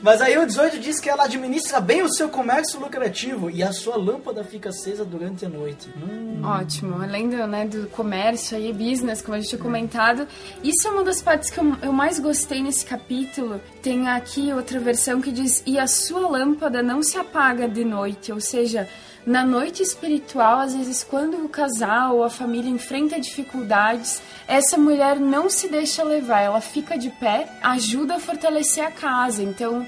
[0.03, 3.71] Mas aí o 18 diz que ela administra bem o seu comércio lucrativo e a
[3.71, 5.89] sua lâmpada fica acesa durante a noite.
[5.95, 6.41] Hum.
[6.43, 7.01] Ótimo.
[7.01, 10.27] Além do, né, do comércio aí, business, como a gente tinha comentado,
[10.61, 13.61] isso é uma das partes que eu, eu mais gostei nesse capítulo.
[13.81, 18.29] Tem aqui outra versão que diz: E a sua lâmpada não se apaga de noite.
[18.33, 18.89] Ou seja,
[19.25, 25.19] na noite espiritual, às vezes, quando o casal ou a família enfrenta dificuldades, essa mulher
[25.19, 29.41] não se deixa levar, ela fica de pé, ajuda a fortalecer a casa.
[29.43, 29.85] Então.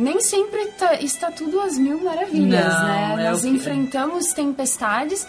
[0.00, 3.16] Nem sempre tá- está tudo às mil maravilhas, Não, né?
[3.18, 5.26] é Nós que- enfrentamos tempestades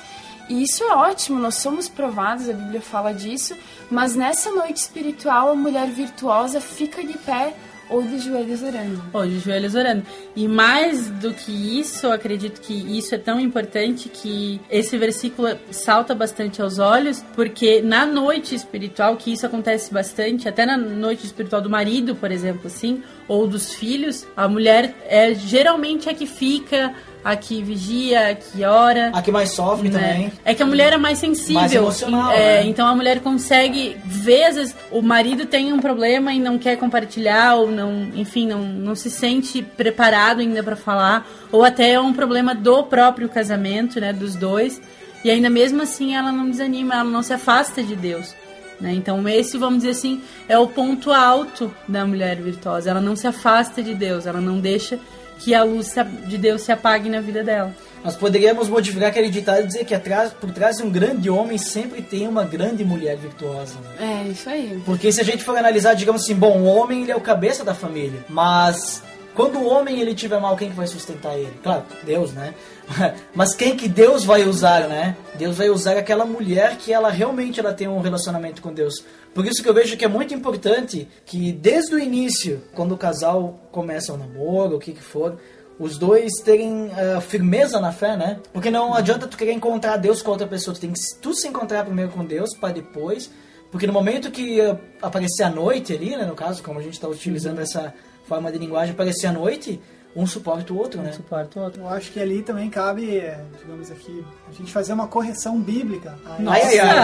[0.47, 3.57] e isso é ótimo, nós somos provados, a Bíblia fala disso,
[3.89, 7.55] mas nessa noite espiritual a mulher virtuosa fica de pé
[7.89, 9.01] ou de joelhos orando.
[9.11, 10.03] Pô, de joelhos orando.
[10.35, 15.49] E mais do que isso, eu acredito que isso é tão importante que esse versículo
[15.71, 21.25] salta bastante aos olhos, porque na noite espiritual, que isso acontece bastante, até na noite
[21.25, 26.25] espiritual do marido, por exemplo, assim, ou dos filhos, a mulher é geralmente a que
[26.25, 29.11] fica, a que vigia, a que ora.
[29.13, 29.99] A que mais sofre né?
[29.99, 30.31] também.
[30.45, 31.55] É que a mulher é mais sensível.
[31.55, 32.65] Mais emocional, é, né?
[32.65, 37.69] Então a mulher consegue vezes, o marido tem um problema e não quer compartilhar, ou
[37.69, 42.55] não, enfim, não, não se sente preparado ainda pra falar, ou até é um problema
[42.55, 44.81] do próprio casamento, né, dos dois.
[45.23, 48.33] E ainda mesmo assim ela não desanima, ela não se afasta de Deus.
[48.79, 48.93] Né?
[48.93, 52.89] Então esse, vamos dizer assim, é o ponto alto da mulher virtuosa.
[52.89, 54.97] Ela não se afasta de Deus, ela não deixa
[55.39, 55.95] que a luz
[56.27, 57.73] de Deus se apague na vida dela.
[58.03, 61.57] Nós poderíamos modificar aquele ditado e dizer que atrás, por trás de um grande homem
[61.57, 63.75] sempre tem uma grande mulher virtuosa.
[63.99, 64.23] né?
[64.25, 64.81] É, isso aí.
[64.85, 67.63] Porque se a gente for analisar, digamos assim, bom, o homem ele é o cabeça
[67.63, 69.03] da família, mas
[69.39, 71.57] quando o homem ele tiver mal, quem que vai sustentar ele?
[71.63, 72.53] Claro, Deus, né?
[73.33, 75.15] Mas quem que Deus vai usar, né?
[75.35, 79.01] Deus vai usar aquela mulher que ela realmente ela tem um relacionamento com Deus.
[79.33, 82.97] Por isso que eu vejo que é muito importante que desde o início, quando o
[82.97, 85.39] casal começa o namoro, o que que for,
[85.79, 88.41] os dois terem ah, firmeza na fé, né?
[88.51, 91.47] Porque não adianta tu querer encontrar Deus com outra pessoa, tu tem que tu se
[91.47, 93.31] encontrar primeiro com Deus para depois,
[93.71, 96.95] porque no momento que ah, aparecer a noite ali, né, no caso, como a gente
[96.95, 97.93] está utilizando essa
[98.29, 99.81] forma de linguagem, aparecer a noite,
[100.15, 101.11] um suporta o outro, né?
[101.11, 101.81] Suporta o outro.
[101.81, 106.15] Eu acho que ali também cabe, é, digamos aqui, a gente fazer uma correção bíblica.
[106.25, 106.95] a Ai, ai, ai.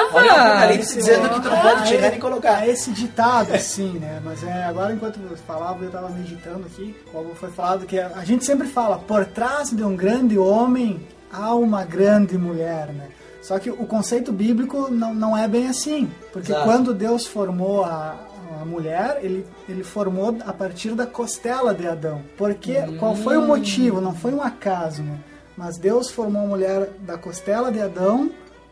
[0.00, 0.16] Nossa!
[0.16, 2.56] Olha o Apocalipse dizendo que tu não pode tirar e- nem colocar.
[2.58, 4.20] a esse ditado, assim, né?
[4.24, 8.24] Mas é, agora, enquanto você falava, eu tava meditando aqui, como foi falado, que a
[8.24, 11.00] gente sempre fala, por trás de um grande homem
[11.32, 13.08] há uma grande mulher, né?
[13.42, 16.10] Só que o conceito bíblico não, não é bem assim.
[16.32, 16.66] Porque Exato.
[16.66, 18.16] quando Deus formou a,
[18.60, 22.22] a mulher, ele, ele formou a partir da costela de Adão.
[22.36, 24.02] Porque qual foi o motivo?
[24.02, 25.18] Não foi um acaso, né?
[25.56, 28.30] Mas Deus formou a mulher da costela de Adão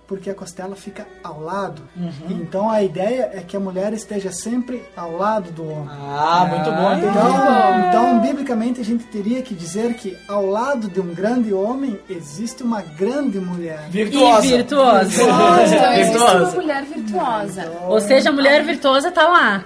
[0.08, 1.82] porque a costela fica ao lado.
[2.30, 5.88] Então a ideia é que a mulher esteja sempre ao lado do homem.
[5.90, 6.92] Ah, muito bom.
[6.94, 7.06] entendi.
[7.08, 12.00] Então, então, biblicamente, a gente teria que dizer que ao lado de um grande homem
[12.08, 13.86] existe uma grande mulher.
[13.90, 14.46] Virtuosa.
[14.46, 15.22] E virtuosa.
[15.22, 16.56] Então existe uma Virtuosa.
[16.56, 17.72] mulher virtuosa.
[17.86, 19.62] Ou seja, a mulher virtuosa tá lá.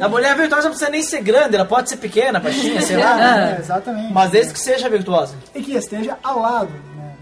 [0.00, 3.10] A mulher virtuosa não precisa nem ser grande, ela pode ser pequena, baixinha, sei lá.
[3.54, 4.12] É, exatamente.
[4.12, 5.34] Mas desde que seja virtuosa.
[5.54, 6.70] E que esteja ao lado?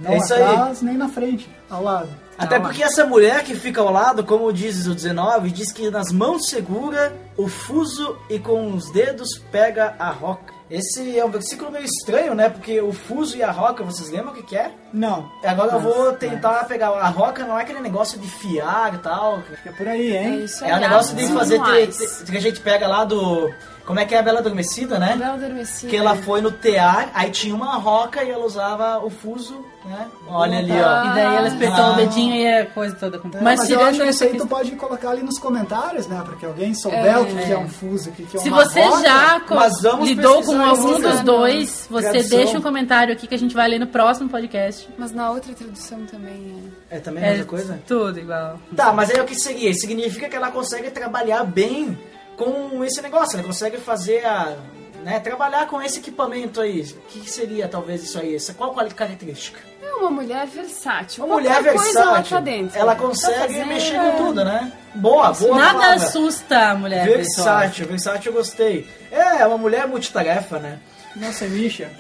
[0.01, 0.43] Não É isso aí.
[0.43, 2.09] atrás nem na frente, ao lado.
[2.39, 5.91] Até Ao porque essa mulher que fica ao lado, como diz o 19, diz que
[5.91, 10.55] nas mãos segura o fuso e com os dedos pega a roca.
[10.71, 12.49] Esse é um versículo meio estranho, né?
[12.51, 14.71] Porque o fuso e a roca, vocês lembram o que, que é?
[14.93, 16.91] Não, Agora eu vou tentar pegar.
[16.91, 19.43] A roca não é aquele negócio de fiar e tal.
[19.65, 20.45] é por aí, É hein?
[20.45, 23.51] isso É o aí, negócio de fazer te- que a gente pega lá do.
[23.89, 25.17] Como é que é a Bela Adormecida, né?
[25.17, 25.89] Bela Adormecida.
[25.91, 30.07] Que ela foi no tear, aí tinha uma roca e ela usava o fuso, né?
[30.29, 30.75] Olha ali, ó.
[31.07, 31.93] E daí ela espetou Ah.
[31.93, 33.17] o dedinho e a coisa toda.
[33.17, 36.21] É, Mas, mas, eu acho que isso aí tu pode colocar ali nos comentários, né?
[36.23, 37.19] Porque alguém souber É.
[37.19, 39.41] o que, que é um fuso, o que, que é Se uma você roca, já
[39.41, 41.23] co- mas vamos lidou com algum dos né?
[41.25, 42.39] dois, você Tradução.
[42.39, 44.87] deixa um comentário aqui que a gente vai ler no próximo podcast.
[44.99, 47.81] Mas na outra tradução também É também a mesma coisa?
[47.87, 48.59] tudo igual.
[48.77, 49.73] Tá, mas aí o que seria?
[49.73, 51.97] Significa que ela consegue trabalhar bem
[52.39, 54.57] com esse negócio, ela consegue fazer a.
[55.05, 56.81] Né, trabalhar com esse equipamento aí.
[56.81, 58.35] O que, seria talvez isso aí?
[58.35, 59.61] Essa, qual qual característica?
[59.83, 59.87] é.
[59.87, 61.25] É uma mulher versátil.
[61.25, 62.37] Uma mulher Qualquer ela versátil.
[62.37, 62.79] tá dentro.
[62.79, 64.11] ela Tá consegue fazendo, mexer é.
[64.11, 64.73] com tudo, né?
[64.95, 65.57] Boa, boa.
[65.57, 65.95] Nada palavra.
[66.05, 68.89] assusta a mulher Versátil, versátil eu gostei.
[69.11, 70.79] É, é uma mulher multitarefa, né?
[71.17, 71.91] Não se mixa.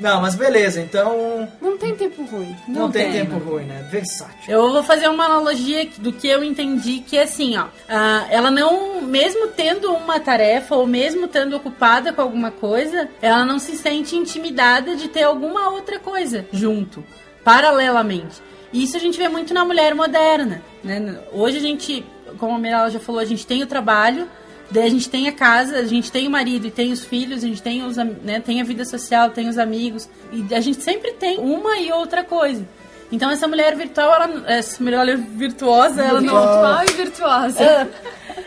[0.00, 2.54] Não, mas beleza, então Não tem tempo ruim.
[2.66, 3.24] não, Não tem, tem.
[3.24, 3.86] tempo ruim, né?
[3.90, 4.34] Versátil.
[4.48, 7.66] Eu vou fazer uma analogia do que eu entendi, que é assim, ó.
[7.88, 13.44] ah, ela não, mesmo tendo uma tarefa, ou mesmo estando ocupada com alguma coisa, ela
[13.44, 17.04] não se sente intimidada de ter alguma outra coisa junto,
[17.44, 18.42] paralelamente.
[18.72, 21.18] E isso a gente vê muito na mulher moderna, né?
[21.32, 22.04] Hoje a gente,
[22.38, 24.26] como a Mirella já falou, a gente tem o trabalho,
[24.70, 27.44] daí a gente tem a casa, a gente tem o marido e tem os filhos,
[27.44, 30.82] a gente tem, os, né, tem a vida social, tem os amigos, e a gente
[30.82, 32.66] sempre tem uma e outra coisa.
[33.12, 37.62] Então essa mulher virtual, ela, essa mulher virtuosa, ela não, Virtual e virtuosa.
[37.62, 37.90] ela,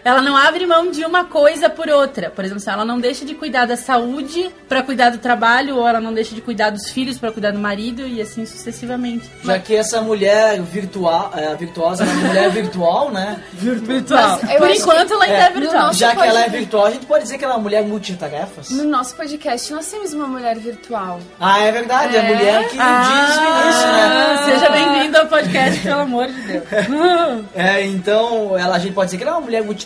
[0.03, 2.29] ela não abre mão de uma coisa por outra.
[2.29, 5.87] Por exemplo, se ela não deixa de cuidar da saúde para cuidar do trabalho, ou
[5.87, 9.29] ela não deixa de cuidar dos filhos para cuidar do marido e assim sucessivamente.
[9.43, 13.41] Já que essa mulher virtual, é, virtuosa é uma mulher virtual, né?
[13.53, 14.39] Virtual.
[14.39, 15.85] Por enquanto que- ela ainda É, é virtual.
[15.87, 17.83] nosso- Já que ela é virtual, a gente pode dizer que ela é uma mulher
[17.83, 18.69] multitarefas?
[18.69, 21.19] No nosso podcast nós temos uma mulher virtual.
[21.39, 22.35] Ah, é verdade, é a É?
[22.35, 24.37] mulher que diz no início, né?
[24.39, 26.63] Ah, Seja bem-vindo ao podcast, pelo amor de Deus.
[27.55, 29.76] É, então ela, a gente pode dizer que ela é uma mulher multitarefas.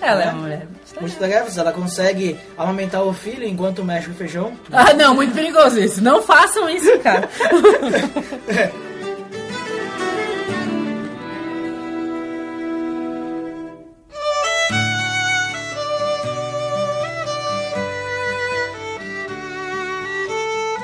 [0.00, 0.32] Ela é né?
[0.32, 0.66] uma mulher.
[1.00, 4.52] Multitarefas, ela consegue amamentar o filho enquanto mexe o feijão.
[4.72, 6.02] Ah, não, muito perigoso isso.
[6.02, 7.28] Não façam isso, cara.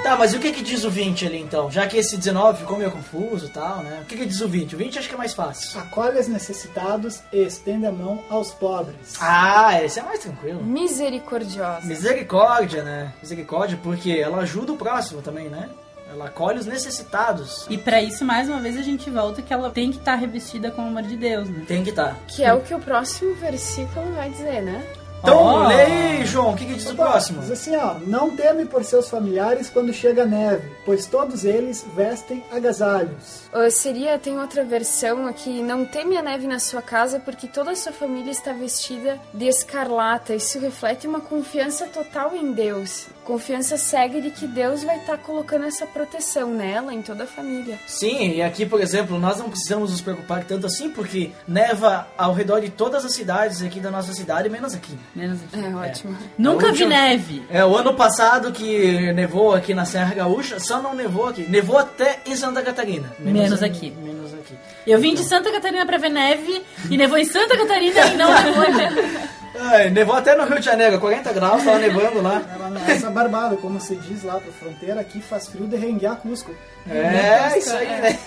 [0.05, 1.71] Tá, mas e o que que diz o 20 ali então?
[1.71, 4.01] Já que esse 19 ficou meio confuso e tal, né?
[4.03, 4.75] O que que diz o 20?
[4.75, 5.81] O 20 acho que é mais fácil.
[5.81, 9.17] Acolhe os necessitados e estende a mão aos pobres.
[9.19, 10.63] Ah, esse é mais tranquilo.
[10.63, 11.87] Misericordiosa.
[11.87, 13.15] Misericórdia, né?
[13.23, 15.71] Misericórdia, porque ela ajuda o próximo também, né?
[16.13, 17.67] Ela acolhe os necessitados.
[17.71, 20.71] E pra isso, mais uma vez, a gente volta que ela tem que estar revestida
[20.71, 21.65] com o amor de Deus, né?
[21.67, 22.15] Tem que estar.
[22.29, 24.85] Que é o que o próximo versículo vai dizer, né?
[25.25, 27.41] Então, lê aí, João, o que, que diz o Opa, próximo?
[27.41, 31.83] Diz assim, ó, não teme por seus familiares quando chega a neve, pois todos eles
[31.97, 33.49] vestem agasalhos.
[33.51, 37.71] Uh, seria, tem outra versão aqui, não teme a neve na sua casa porque toda
[37.71, 40.35] a sua família está vestida de escarlata.
[40.35, 43.07] Isso reflete uma confiança total em Deus.
[43.25, 47.79] Confiança cega de que Deus vai estar colocando essa proteção nela, em toda a família.
[47.87, 52.35] Sim, e aqui, por exemplo, nós não precisamos nos preocupar tanto assim, porque neva ao
[52.35, 54.97] redor de todas as cidades aqui da nossa cidade, menos aqui.
[55.15, 55.65] Menos aqui.
[55.65, 56.17] É, ótimo.
[56.37, 57.43] Nunca A vi última- neve.
[57.49, 61.43] É, o ano passado que nevou aqui na Serra Gaúcha, só não nevou aqui.
[61.49, 63.11] Nevou até em Santa Catarina.
[63.19, 63.91] Menos em- aqui.
[64.03, 64.55] Menos aqui.
[64.87, 68.29] Eu vim de Santa Catarina pra ver neve e nevou em Santa Catarina e não
[68.71, 69.25] nevou.
[69.59, 72.43] Ai, nevou até no Rio de Janeiro, 40 graus, tava nevando lá.
[72.87, 76.55] É essa barbada, como se diz lá pra fronteira, aqui faz frio de renguear Cusco.
[76.91, 78.19] É, isso aí, né?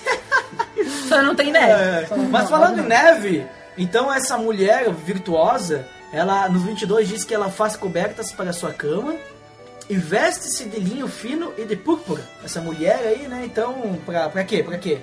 [1.07, 1.71] Só não tem neve.
[1.71, 2.07] É.
[2.29, 3.45] Mas falando em neve,
[3.77, 8.73] então essa mulher virtuosa, ela nos 22 diz que ela faz cobertas para a sua
[8.73, 9.15] cama
[9.89, 12.23] e veste-se de linho fino e de púrpura.
[12.43, 13.43] Essa mulher aí, né?
[13.45, 14.63] Então, pra, pra quê?
[14.63, 14.99] Pra quê?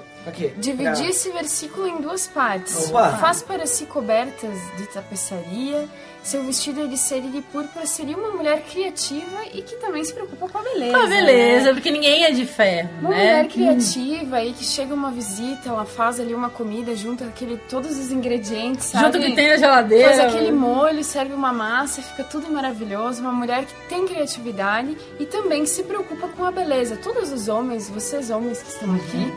[0.57, 2.89] Dividir Pra- esse versículo em duas partes.
[2.89, 3.11] Opa.
[3.19, 5.89] Faz para si cobertas de tapeçaria.
[6.23, 10.03] Seu vestido é de seda e de púrpura seria uma mulher criativa e que também
[10.03, 10.97] se preocupa com a beleza.
[10.97, 11.17] Ah, né?
[11.23, 13.17] beleza, porque ninguém é de ferro, Uma né?
[13.43, 17.91] mulher criativa aí que chega uma visita, ela faz ali uma comida, junta aquele, todos
[17.99, 19.05] os ingredientes, sabe?
[19.05, 20.09] Junto que tem na geladeira.
[20.17, 23.21] Faz aquele molho, serve uma massa, fica tudo maravilhoso.
[23.21, 26.97] Uma mulher que tem criatividade e também se preocupa com a beleza.
[26.97, 29.31] Todos os homens, vocês homens que estão aqui,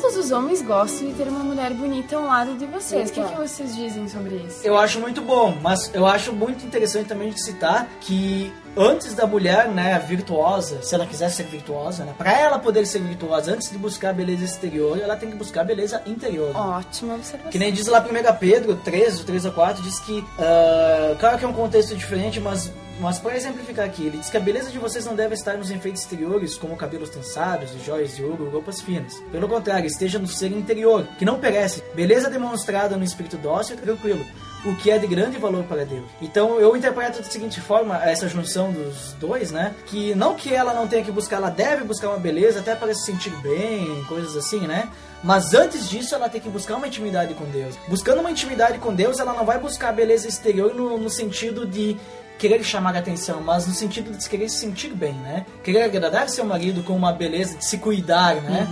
[0.00, 3.10] todos os homens gostam de ter uma mulher bonita ao lado de vocês.
[3.10, 4.60] O que, que vocês dizem sobre isso?
[4.64, 9.26] Eu acho muito bom, mas eu acho muito interessante também de citar que antes da
[9.26, 13.70] mulher, né, virtuosa, se ela quiser ser virtuosa, né, para ela poder ser virtuosa, antes
[13.70, 16.54] de buscar beleza exterior, ela tem que buscar beleza interior.
[16.54, 17.50] Ótima observação.
[17.50, 21.38] Que nem diz lá 1 Pedro 13, o 3 ou 4, diz que, ah, claro
[21.38, 24.70] que é um contexto diferente, mas, mas para exemplificar aqui, ele diz que a beleza
[24.70, 28.80] de vocês não deve estar nos enfeites exteriores, como cabelos trançados, joias de ouro, roupas
[28.80, 29.22] finas.
[29.30, 31.82] Pelo contrário, esteja no ser interior, que não perece.
[31.94, 34.24] Beleza demonstrada no espírito dócil e tranquilo.
[34.64, 36.04] O que é de grande valor para Deus.
[36.20, 39.72] Então eu interpreto da seguinte forma essa junção dos dois, né?
[39.86, 42.92] Que não que ela não tenha que buscar, ela deve buscar uma beleza até para
[42.92, 44.90] se sentir bem, coisas assim, né?
[45.22, 47.76] Mas antes disso, ela tem que buscar uma intimidade com Deus.
[47.88, 51.66] Buscando uma intimidade com Deus, ela não vai buscar a beleza exterior no, no sentido
[51.66, 51.96] de
[52.38, 55.44] querer chamar a atenção, mas no sentido de querer se sentir bem, né?
[55.62, 58.66] Querer agradar seu marido com uma beleza de se cuidar, né?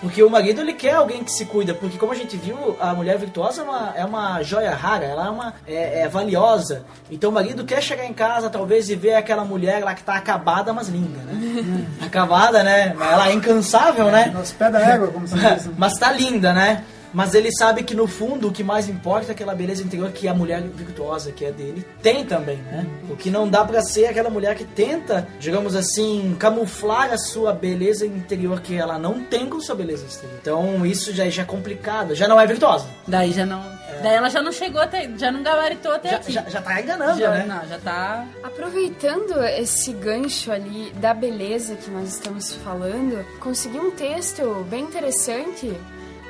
[0.00, 2.94] Porque o marido, ele quer alguém que se cuida, porque como a gente viu, a
[2.94, 6.84] mulher virtuosa é uma, é uma joia rara, ela é, uma, é, é valiosa.
[7.10, 10.14] Então o marido quer chegar em casa, talvez, e ver aquela mulher lá que tá
[10.14, 11.86] acabada, mas linda, né?
[12.00, 12.94] acabada, né?
[13.00, 14.26] Ela é incansável, né?
[14.26, 15.68] Nos pés da égua, como se diz.
[15.76, 16.84] Mas tá linda, né?
[17.12, 20.28] Mas ele sabe que no fundo o que mais importa é aquela beleza interior que
[20.28, 22.86] a mulher virtuosa que é dele tem também, né?
[23.10, 27.52] O que não dá pra ser aquela mulher que tenta, digamos assim, camuflar a sua
[27.52, 30.38] beleza interior que ela não tem com sua beleza exterior.
[30.40, 32.86] Então isso já, já é complicado, já não é virtuosa.
[33.06, 33.78] Daí já não.
[34.02, 35.10] Daí ela já não chegou até.
[35.16, 36.32] Já não gabaritou até Já, aqui.
[36.32, 37.44] já, já tá enganando, Já- né?
[37.48, 38.24] Não, já tá.
[38.44, 45.72] Aproveitando esse gancho ali da beleza que nós estamos falando, consegui um texto bem interessante,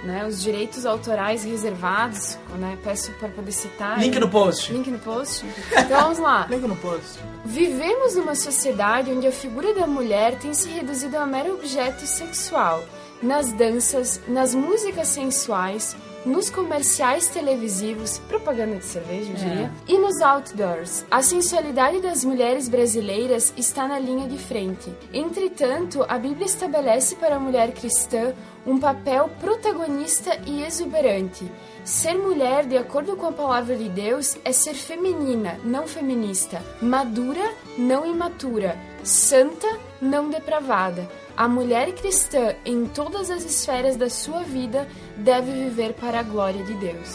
[0.05, 0.27] né?
[0.27, 2.79] Os direitos autorais reservados, né?
[2.83, 3.99] Peço para poder citar.
[3.99, 4.73] Link no post.
[4.73, 5.45] Link no post.
[5.73, 6.47] Então vamos lá.
[6.51, 7.19] Link no post.
[7.45, 12.83] Vivemos numa sociedade onde a figura da mulher tem se reduzido a mero objeto sexual.
[13.23, 15.97] Nas danças, nas músicas sensuais,
[16.29, 21.05] nos comerciais televisivos, propaganda de cerveja, eu diria, e nos outdoors.
[21.11, 24.93] A sensualidade das mulheres brasileiras está na linha de frente.
[25.13, 28.35] Entretanto, a Bíblia estabelece para a mulher cristã
[28.67, 31.51] um papel protagonista e exuberante.
[31.83, 37.55] Ser mulher, de acordo com a palavra de Deus, é ser feminina, não feminista, madura,
[37.79, 39.67] não imatura, santa,
[40.01, 41.09] não depravada.
[41.39, 46.65] A mulher cristã, em todas as esferas da sua vida, deve viver para a glória
[46.65, 47.15] de Deus.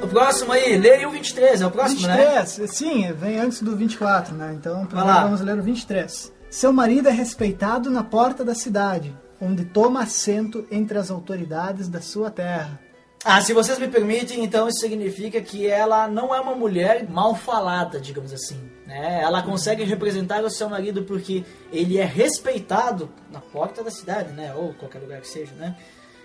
[0.00, 2.44] O próximo aí, leia o 23, é o próximo, né?
[2.44, 4.54] 23, sim, vem antes do 24, né?
[4.56, 6.32] Então, vamos ler o 23.
[6.48, 12.00] Seu marido é respeitado na porta da cidade, onde toma assento entre as autoridades da
[12.00, 12.80] sua terra.
[13.24, 17.34] Ah, se vocês me permitem, então isso significa que ela não é uma mulher mal
[17.34, 18.70] falada, digamos assim.
[18.86, 19.20] Né?
[19.20, 24.54] Ela consegue representar o seu marido porque ele é respeitado na porta da cidade, né?
[24.54, 25.76] Ou qualquer lugar que seja, né?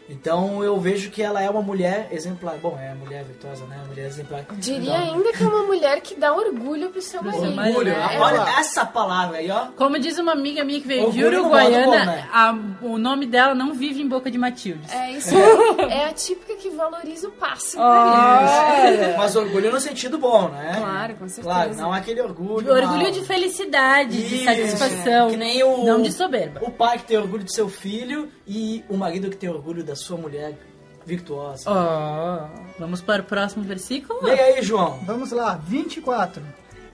[0.10, 2.56] Então eu vejo que ela é uma mulher exemplar.
[2.58, 3.80] Bom, é mulher virtuosa, né?
[3.88, 4.46] Mulher exemplar.
[4.58, 7.46] Diria Então, ainda que é uma mulher que dá orgulho pro seu marido.
[7.48, 7.92] Orgulho.
[7.94, 8.18] né?
[8.20, 9.68] Olha Ela- essa palavra aí, ó.
[9.78, 12.30] Como diz uma amiga minha que veio de Orgulho no modo Uruguaiana, bom, né?
[12.34, 14.92] a- o nome dela não vive em boca de Matildes.
[14.92, 15.90] É isso aí.
[15.92, 17.78] É a típica que valoriza o passe.
[17.78, 19.16] né?
[19.18, 20.76] Mas orgulho no sentido bom, né?
[20.78, 21.42] Claro, com certeza.
[21.44, 22.70] Claro, não aquele orgulho.
[22.72, 23.12] Orgulho mal.
[23.12, 25.30] de felicidade, de Isso, satisfação.
[25.30, 25.86] Que nem o.
[25.86, 26.60] Não de soberba.
[26.64, 29.96] O pai que tem orgulho do seu filho e o marido que tem orgulho da
[29.96, 30.58] sua mulher
[31.06, 31.64] virtuosa.
[31.68, 34.28] Ó, vamos para o próximo versículo?
[34.28, 35.00] E aí, João?
[35.06, 36.44] Vamos lá, 24.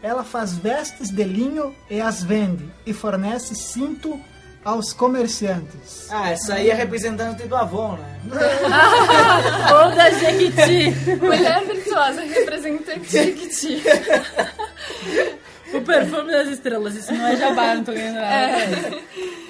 [0.04, 4.22] Ela faz vestes de linho e as vende, e fornece cinto
[4.64, 6.08] aos comerciantes.
[6.12, 8.20] Ah, essa aí é representante do Avon, né?
[9.84, 11.16] Ou da Jequiti.
[11.20, 13.82] Mulher virtuosa representante Jequiti.
[15.74, 16.96] o perfume das estrelas.
[16.96, 18.98] Isso não é jabá, não tô ganhando nada.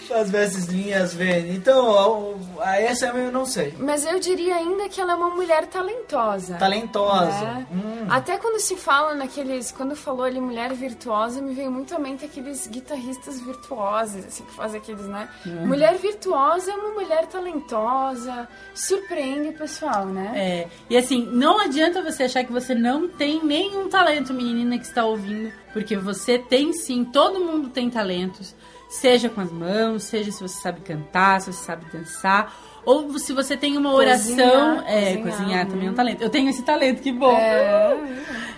[0.10, 1.52] As vestes linhas vende.
[1.52, 3.76] Então, a, a essa eu não sei.
[3.78, 6.56] Mas eu diria ainda que ela é uma mulher talentosa.
[6.56, 7.42] Talentosa.
[7.42, 7.68] né?
[7.70, 8.06] Hum.
[8.10, 9.70] Até quando se fala naqueles.
[9.72, 14.56] Quando falou ali mulher virtuosa, me veio muito à mente aqueles guitarristas virtuosos, assim, que
[14.56, 15.28] fazem aqueles, né?
[15.46, 20.32] Mulher virtuosa é uma mulher talentosa, surpreende o pessoal, né?
[20.36, 24.86] É, e assim, não adianta você achar que você não tem nenhum talento, menina que
[24.86, 28.56] está ouvindo, porque você tem sim, todo mundo tem talentos,
[28.90, 32.52] seja com as mãos, seja se você sabe cantar, se você sabe dançar,
[32.84, 35.70] ou se você tem uma Cozinhar, oração, é, cozinhar, cozinhar hum.
[35.70, 36.22] também é um talento.
[36.24, 37.38] Eu tenho esse talento, que bom.
[37.38, 37.96] É.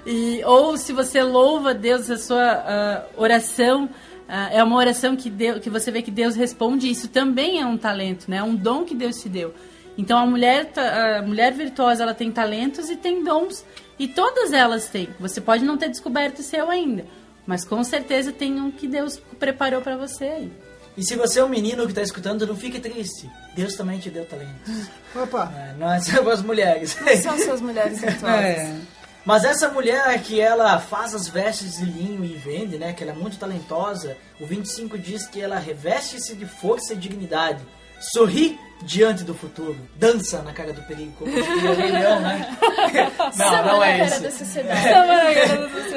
[0.05, 3.89] E, ou se você louva Deus, a sua ah, oração
[4.29, 7.65] ah, é uma oração que, Deus, que você vê que Deus responde, isso também é
[7.65, 8.37] um talento, né?
[8.37, 9.53] É um dom que Deus te deu.
[9.97, 13.65] Então a mulher, a mulher virtuosa, ela tem talentos e tem dons.
[13.99, 15.09] E todas elas têm.
[15.19, 17.05] Você pode não ter descoberto o seu ainda,
[17.45, 20.51] mas com certeza tem um que Deus preparou para você aí.
[20.97, 23.29] E se você é um menino que tá escutando, não fique triste.
[23.55, 24.87] Deus também te deu talentos.
[25.15, 26.97] Opa, É, não é só as mulheres.
[27.21, 28.81] São suas mulheres virtuosas.
[29.25, 32.93] Mas essa mulher que ela faz as vestes de linho e vende, né?
[32.93, 34.17] Que ela é muito talentosa.
[34.39, 37.61] O 25 diz que ela reveste-se de força e dignidade.
[37.99, 39.77] Sorri diante do futuro.
[39.95, 41.11] Dança na cara do perigo.
[41.17, 42.57] Como diria o Rei Leão, né?
[43.37, 44.37] não, não é cara da isso.
[44.39, 44.89] sociedade.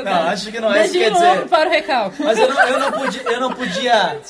[0.05, 1.49] Não, acho que não é isso quer dizer.
[1.49, 2.23] para o recalque.
[2.23, 4.21] Mas eu não, eu não podia, eu não podia,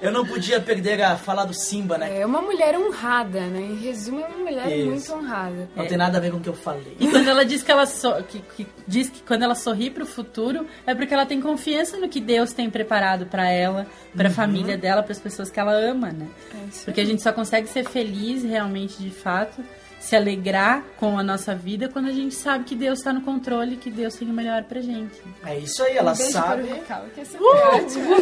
[0.00, 2.20] eu não podia perder a falar do Simba, né?
[2.20, 3.60] É uma mulher honrada, né?
[3.60, 4.86] Em resumo, é uma mulher Isso.
[4.90, 5.68] muito honrada.
[5.76, 6.96] Não tem nada a ver com o que eu falei.
[6.98, 10.06] E quando ela diz que ela so- que, que diz que quando ela sorri pro
[10.06, 13.86] futuro, é porque ela tem confiança no que Deus tem preparado pra ela,
[14.16, 14.34] pra Uhum.
[14.34, 16.26] família dela, pras pessoas que ela ama, né?
[16.54, 19.62] É Porque a gente só consegue ser feliz realmente de fato,
[20.00, 23.76] se alegrar com a nossa vida quando a gente sabe que Deus tá no controle,
[23.76, 25.20] que Deus tem o melhor pra gente.
[25.44, 26.82] É isso aí, ela Um beijo para sabe,
[27.18, 28.16] essa foi ótima.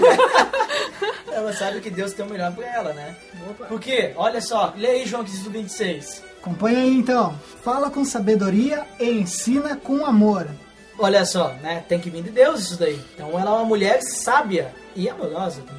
[1.32, 3.14] ela sabe que Deus tem o melhor pra ela, né?
[3.68, 6.22] Porque, olha só, lê aí João 15 do 26.
[6.40, 7.38] acompanha aí então.
[7.62, 10.48] Fala com sabedoria e ensina com amor.
[10.98, 11.84] Olha só, né?
[11.88, 13.00] Tem que vir de Deus isso daí.
[13.14, 15.77] Então ela é uma mulher sábia e amorosa também?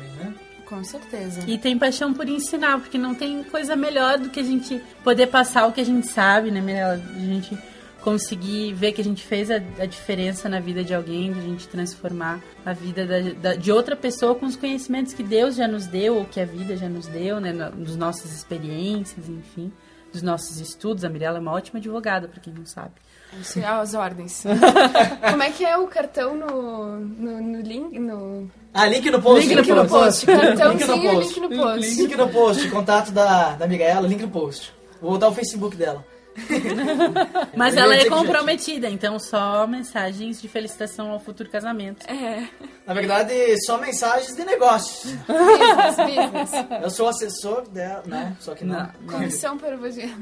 [0.69, 1.41] Com certeza.
[1.47, 5.25] E tem paixão por ensinar, porque não tem coisa melhor do que a gente poder
[5.27, 7.01] passar o que a gente sabe, né, Mirella?
[7.15, 7.57] A gente
[8.01, 11.41] conseguir ver que a gente fez a, a diferença na vida de alguém, de a
[11.41, 15.67] gente transformar a vida da- da- de outra pessoa com os conhecimentos que Deus já
[15.67, 19.71] nos deu, ou que a vida já nos deu, né, das nossas experiências, enfim,
[20.13, 21.03] dos nossos estudos.
[21.03, 22.91] A Mirella é uma ótima advogada, pra quem não sabe.
[23.31, 24.43] As ordens.
[25.29, 27.99] Como é que é o cartão no, no, no link?
[27.99, 28.49] No...
[28.73, 29.47] Ah, link no post.
[29.47, 30.25] Link no post.
[30.25, 31.39] Link no post.
[31.39, 32.01] link no post.
[32.01, 34.73] Link no post, contato da, da Miguela, link no post.
[35.01, 36.03] Vou botar o Facebook dela.
[37.55, 42.05] Mas ela é já comprometida, então só mensagens de felicitação ao futuro casamento.
[42.07, 42.47] É,
[42.85, 43.33] Na verdade,
[43.65, 45.13] só mensagens de negócios.
[45.13, 46.83] business, business.
[46.83, 48.35] Eu sou assessor dela, né?
[48.39, 48.89] Só que não.
[49.07, 50.15] Comissão para o vagina.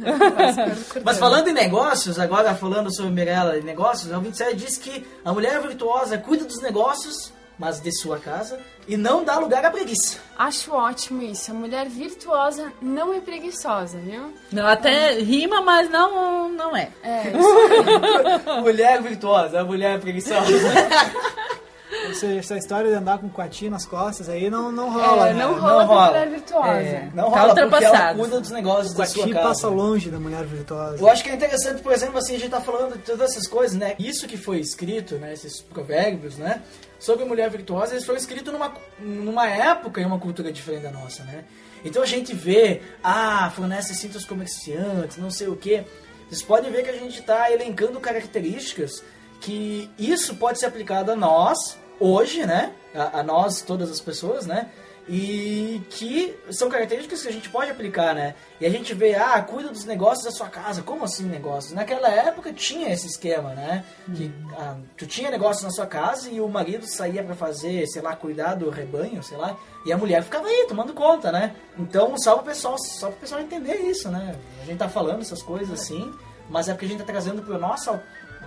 [1.04, 5.34] Mas falando em negócios, agora falando sobre Mirella e negócios, o 27 diz que a
[5.34, 10.18] mulher virtuosa cuida dos negócios, mas de sua casa, e não dá lugar à preguiça.
[10.38, 11.52] Acho ótimo isso.
[11.52, 14.34] A mulher virtuosa não é preguiçosa, viu?
[14.52, 16.90] Não, até rima, mas não, não é.
[17.04, 20.46] É, isso mulher virtuosa, a mulher preguiçosa.
[22.10, 25.44] Essa, essa história de andar com coatinho nas costas aí não, não rola, é, né?
[25.44, 26.08] não não rola pra rola.
[26.08, 26.70] mulher virtuosa.
[26.80, 29.48] É, não Tá rola porque ela cuida dos negócios da sua casa.
[29.48, 30.98] passa longe da mulher virtuosa.
[30.98, 33.48] Eu acho que é interessante, por exemplo, assim, a gente tá falando de todas essas
[33.48, 33.96] coisas, né?
[34.00, 35.34] Isso que foi escrito, né?
[35.34, 36.62] Esses provérbios, né?
[37.00, 41.24] Sobre mulher virtuosa, eles foram escritos numa, numa época e uma cultura diferente da nossa,
[41.24, 41.46] né?
[41.86, 45.86] Então a gente vê, ah, fornece cintos comerciantes, não sei o quê.
[46.28, 49.04] Vocês podem ver que a gente tá elencando características
[49.40, 52.74] que isso pode ser aplicado a nós, hoje, né?
[52.94, 54.70] A, a nós, todas as pessoas, né?
[55.10, 58.36] E que são características que a gente pode aplicar, né?
[58.60, 60.82] E a gente vê, ah, cuida dos negócios da sua casa.
[60.82, 61.74] Como assim negócios?
[61.74, 63.86] Naquela época tinha esse esquema, né?
[64.14, 68.02] Que ah, tu tinha negócios na sua casa e o marido saía pra fazer, sei
[68.02, 69.56] lá, cuidar do rebanho, sei lá,
[69.86, 71.56] e a mulher ficava aí tomando conta, né?
[71.80, 74.36] Então, só pro pessoal, só pro pessoal entender isso, né?
[74.62, 76.14] A gente tá falando essas coisas assim,
[76.50, 77.98] mas é porque a gente tá trazendo pro nosso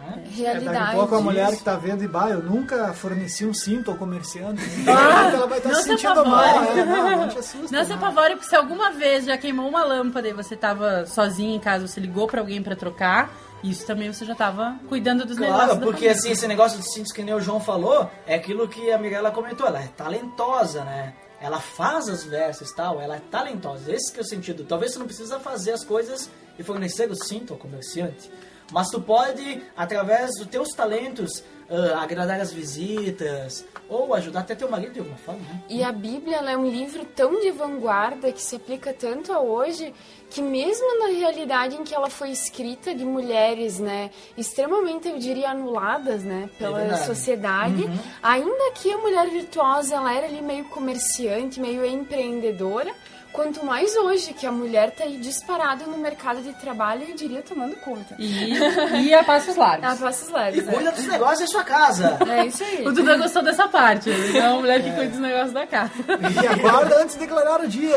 [0.00, 0.14] né?
[0.16, 0.78] É, daqui Realidade.
[0.78, 3.96] a pouco a mulher que tá vendo e bah, eu nunca forneci um cinto ao
[3.96, 4.62] comerciante.
[4.88, 6.64] Ah, ela vai estar não se se sentindo mal.
[6.64, 7.76] É, não, não te assusta.
[7.76, 11.54] Não se apavore, porque se alguma vez já queimou uma lâmpada e você tava sozinho
[11.54, 13.30] em casa, você ligou pra alguém pra trocar,
[13.62, 15.64] isso também você já tava cuidando dos negócios.
[15.66, 18.90] Claro, porque assim, esse negócio de cintos que nem o João falou, é aquilo que
[18.90, 21.14] a Mirella comentou, ela é talentosa, né?
[21.40, 23.90] Ela faz as versos e tal, ela é talentosa.
[23.92, 24.64] Esse que é o sentido.
[24.64, 28.30] Talvez você não precisa fazer as coisas e fornecer o cinto ao comerciante.
[28.70, 31.42] Mas tu pode, através dos teus talentos,
[31.72, 35.62] ah, agradar as visitas, ou ajudar até teu marido de alguma forma, né?
[35.68, 39.94] E a Bíblia é um livro tão de vanguarda que se aplica tanto a hoje
[40.30, 45.50] que mesmo na realidade em que ela foi escrita de mulheres, né, extremamente eu diria
[45.50, 47.06] anuladas, né, pela verdade.
[47.06, 47.90] sociedade,
[48.22, 52.92] ainda que a mulher virtuosa ela era ali meio comerciante, meio empreendedora,
[53.32, 57.42] quanto mais hoje que a mulher tá aí disparada no mercado de trabalho, eu diria
[57.42, 58.14] tomando conta.
[58.18, 58.54] E,
[59.06, 59.84] e a passos largos.
[59.84, 60.72] A passos E leves, né?
[60.72, 62.18] cuida dos negócios da sua casa.
[62.28, 62.86] É isso aí.
[62.86, 64.10] O Duda gostou dessa parte.
[64.10, 65.92] Ele é uma mulher que cuida dos negócios da casa.
[66.42, 67.96] E aguarda antes de declarar o dia.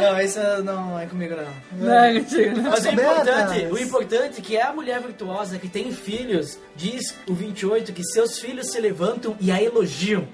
[0.00, 1.88] não, isso não é comigo não.
[1.88, 2.54] Não, mentira.
[2.54, 2.70] não.
[2.70, 7.14] Mas o importante, o importante é que é a mulher virtuosa que tem filhos, diz
[7.28, 10.26] o 28 que seus filhos se levantam e a elogiam.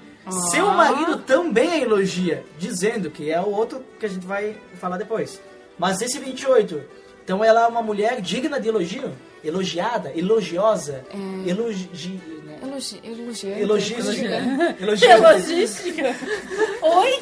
[0.51, 4.97] Seu marido também a elogia, dizendo que é o outro que a gente vai falar
[4.97, 5.41] depois.
[5.77, 6.81] Mas esse 28,
[7.23, 9.11] então ela é uma mulher digna de elogio,
[9.43, 11.03] elogiada, elogiosa,
[11.45, 12.21] elogi,
[12.63, 13.61] Elogi, elogiante.
[13.61, 15.33] elogística, Que elogiosa.
[15.33, 16.15] logística.
[16.81, 17.19] Oi?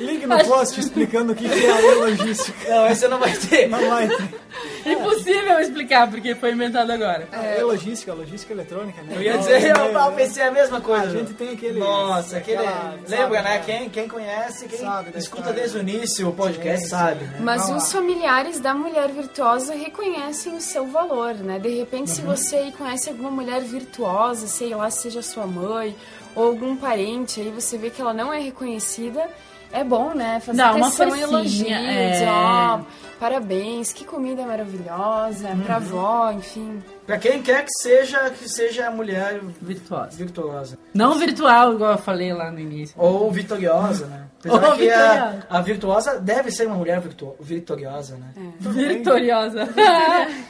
[0.00, 2.68] Link no post explicando o que é a logística.
[2.68, 3.68] Não, esse não vai ter.
[3.68, 4.42] Não vai ter.
[4.84, 7.28] Impossível explicar, porque foi inventado agora.
[7.32, 9.14] É logística, logística eletrônica, né?
[9.16, 11.06] Eu ia dizer, é, eu, eu pensei a mesma coisa.
[11.06, 12.58] A gente tem aquele- Nossa, aquele.
[12.58, 13.62] aquela- lembra, sabe, né?
[13.64, 15.52] Quem, quem conhece, quem Sabe escuta história.
[15.60, 17.38] desde o início o podcast Sim, sabe, né?
[17.40, 18.00] Mas Vamos os lá.
[18.00, 21.58] familiares da mulher virtuosa reconhecem o seu valor, né?
[21.58, 23.81] De repente, se você aí conhece alguma mulher virtuosa,
[24.46, 25.94] sei lá, seja sua mãe
[26.34, 29.28] ou algum parente, aí você vê que ela não é reconhecida,
[29.72, 30.40] é bom, né?
[30.40, 32.26] Fazer Dá uma forcinha, elogios, é.
[32.28, 32.80] ó,
[33.18, 36.82] parabéns, que comida maravilhosa, pra avó, enfim.
[37.06, 40.16] Pra quem quer que seja, que seja a mulher Virtuosa.
[40.16, 40.78] virtuosa.
[40.94, 42.94] Não virtual, igual eu falei lá no início.
[42.98, 44.26] Ou vitoriosa, né?
[44.48, 45.46] Ou Apesar que a, vitoriosa.
[45.50, 48.32] a virtuosa deve ser uma mulher virtu- vitoriosa, né?
[48.60, 49.68] Vitoriosa.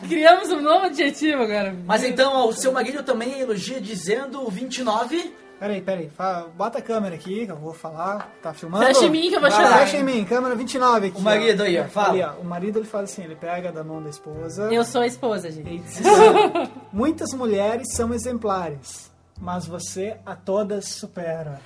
[0.09, 1.75] Criamos um novo adjetivo agora.
[1.87, 5.33] Mas então, o seu marido também elogia dizendo o 29.
[5.63, 6.11] Peraí, peraí.
[6.57, 8.29] Bota a câmera aqui que eu vou falar.
[8.43, 8.85] Tá filmando?
[8.85, 9.79] Fecha em mim que eu vou Vai, chorar.
[9.79, 11.17] Fecha em mim, câmera 29 aqui.
[11.17, 11.67] O marido ó.
[11.67, 12.09] aí, ó, fala.
[12.09, 14.65] Ali, ó, o marido ele faz assim, ele pega da mão da esposa.
[14.73, 15.73] Eu sou a esposa, gente.
[15.73, 21.61] E diz assim, Muitas mulheres são exemplares, mas você a todas supera.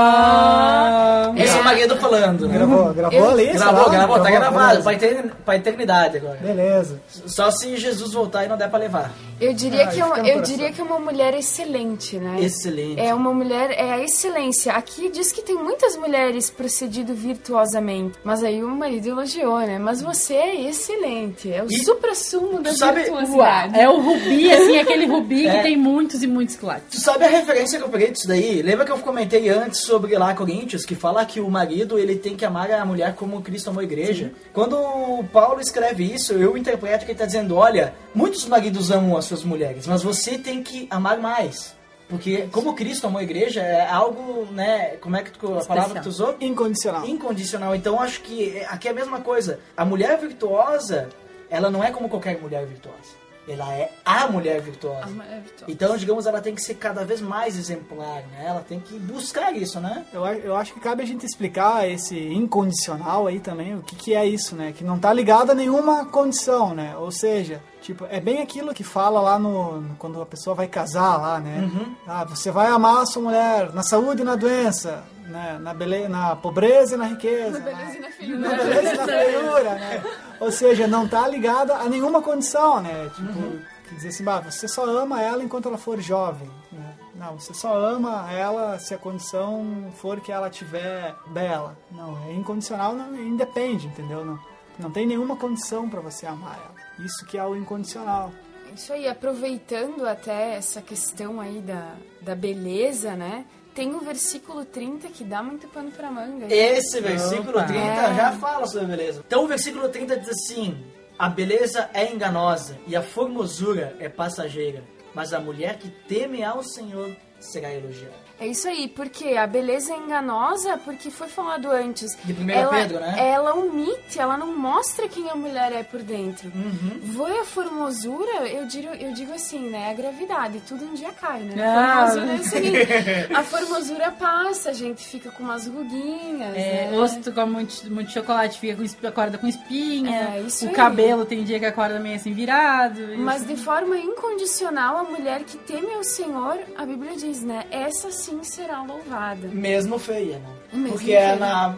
[0.00, 1.32] Ah!
[1.36, 2.54] Esse é o marido falando, né?
[2.58, 3.46] Gravou, gravou Eu- ali?
[3.52, 4.82] Gravou, gravou, tá gravado.
[4.82, 6.38] Pra, etern- pra eternidade agora.
[6.40, 7.00] Beleza.
[7.26, 9.10] Só se Jesus voltar e não der pra levar.
[9.40, 10.42] Eu diria, Ah, que, é eu coração.
[10.42, 12.36] diria que é uma mulher excelente, né?
[12.40, 13.00] Excelente.
[13.00, 14.72] É uma mulher, é a excelência.
[14.74, 19.78] Aqui diz que tem muitas mulheres procedido virtuosamente, mas aí o marido elogiou, né?
[19.78, 23.78] Mas você é excelente, é o E supra-sumo da sabe- virtuosidade.
[23.80, 25.56] É o rubi, assim, aquele rubi É.
[25.56, 26.49] que tem muitos e muitos
[26.90, 28.62] Tu sabe a referência que eu peguei disso daí?
[28.62, 32.36] Lembra que eu comentei antes sobre lá Coríntios, que fala que o marido ele tem
[32.36, 34.32] que amar a mulher como Cristo amou a igreja?
[34.52, 39.16] Quando o Paulo escreve isso, eu interpreto que ele está dizendo, olha, muitos maridos amam
[39.16, 41.74] as suas mulheres, mas você tem que amar mais.
[42.08, 45.94] Porque como Cristo amou a igreja, é algo, né, como é que tu, a palavra
[45.94, 46.36] que tu usou?
[46.40, 47.06] Incondicional.
[47.06, 47.74] Incondicional.
[47.74, 49.60] Então acho que aqui é a mesma coisa.
[49.76, 51.08] A mulher virtuosa,
[51.48, 53.19] ela não é como qualquer mulher virtuosa.
[53.48, 55.04] Ela é a mulher virtuosa.
[55.04, 55.64] A mulher virtuosa.
[55.72, 58.44] Então, digamos, ela tem que ser cada vez mais exemplar, né?
[58.46, 60.04] Ela tem que buscar isso, né?
[60.12, 62.16] Eu, eu acho que cabe a gente explicar esse
[62.54, 64.72] incondicional aí também, o que, que é isso, né?
[64.76, 66.94] Que não tá ligado a nenhuma condição, né?
[66.96, 70.68] Ou seja, tipo, é bem aquilo que fala lá no, no- quando a pessoa vai
[70.68, 71.68] casar lá, né?
[72.06, 75.58] Ah, você vai amar a sua mulher na saúde e na doença, né?
[75.60, 77.58] Na, bele na pobreza e na riqueza.
[77.58, 78.64] Na beleza e na Na feiura.
[78.64, 80.02] beleza e na feiura, né?
[80.40, 83.10] Ou seja, não tá ligada a nenhuma condição, né?
[83.14, 83.58] Tipo,
[83.88, 86.50] quer dizer assim, você só ama ela enquanto ela for jovem.
[86.72, 86.94] Né?
[87.14, 91.76] Não, você só ama ela se a condição for que ela tiver bela.
[91.90, 94.24] Não, é incondicional, não, independe, entendeu?
[94.24, 94.38] Não,
[94.78, 97.04] não tem nenhuma condição pra você amar ela.
[97.06, 98.32] Isso que é o incondicional.
[98.74, 103.44] Isso aí, aproveitando até essa questão aí da, da beleza, né?
[103.80, 106.46] Tem o versículo 30 que dá muito pano pra manga.
[106.46, 106.54] né?
[106.54, 107.64] Esse versículo Opa.
[107.64, 108.14] 30 É.
[108.14, 109.24] já fala sobre a beleza.
[109.26, 110.84] Então o versículo 30 diz assim:
[111.18, 116.62] A beleza é enganosa e a formosura é passageira, mas a mulher que teme ao
[116.62, 118.29] Senhor será elogiada.
[118.40, 122.16] É isso aí, porque a beleza é enganosa, porque foi falado antes.
[122.24, 123.14] De 1 ela, Pedro, né?
[123.18, 126.50] Ela omite, ela não mostra quem a mulher é por dentro.
[126.54, 127.00] Uhum.
[127.14, 129.90] Foi a formosura, eu digo, eu digo assim, né?
[129.90, 131.62] A gravidade, tudo um dia cai, né?
[131.62, 132.04] Ah.
[132.04, 136.90] A formosura é o seguinte, a formosura passa, a gente fica com umas ruguinhas, É,
[136.90, 137.20] né?
[137.22, 140.32] tu come muito, muito chocolate, fica com, acorda com espinha.
[140.36, 140.74] É, isso o aí.
[140.74, 143.00] cabelo tem dia que acorda meio assim virado.
[143.00, 143.18] isso.
[143.20, 147.66] Mas de forma incondicional, a mulher que teme ao Senhor, a Bíblia diz, né?
[147.70, 149.48] Essa sim será louvada.
[149.48, 150.48] Mesmo feia, né?
[150.72, 151.36] Mesmo Porque é feia.
[151.36, 151.74] na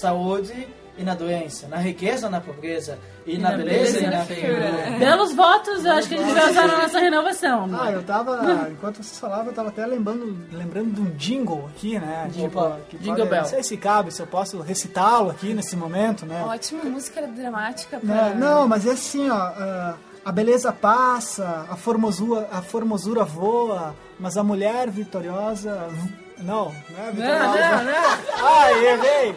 [0.00, 2.96] saúde e na doença, na riqueza ou na pobreza,
[3.26, 4.70] e, na, na beleza, beleza e e na feiura.
[4.98, 7.70] Belos votos, eu acho que a gente vai usar na nossa renovação.
[7.80, 11.98] Ah, eu tava, enquanto vocês falavam, eu tava até lembrando, lembrando de um jingle aqui,
[11.98, 12.30] né?
[12.38, 13.40] Opa, que Jingle pode- Bell.
[13.42, 16.44] Não sei se cabe, se eu posso recitá-lo aqui nesse momento, né?
[16.44, 18.14] Ótima música dramática pra...
[18.28, 18.36] Né?
[18.38, 19.34] Não, mas é assim, ó.
[19.36, 25.88] ah, a beleza passa, a formosura, a formosura voa, mas a mulher vitoriosa.
[26.38, 27.82] Não, não é Não, vitoriosa.
[27.82, 28.46] não, não.
[28.48, 29.34] Ai, errei!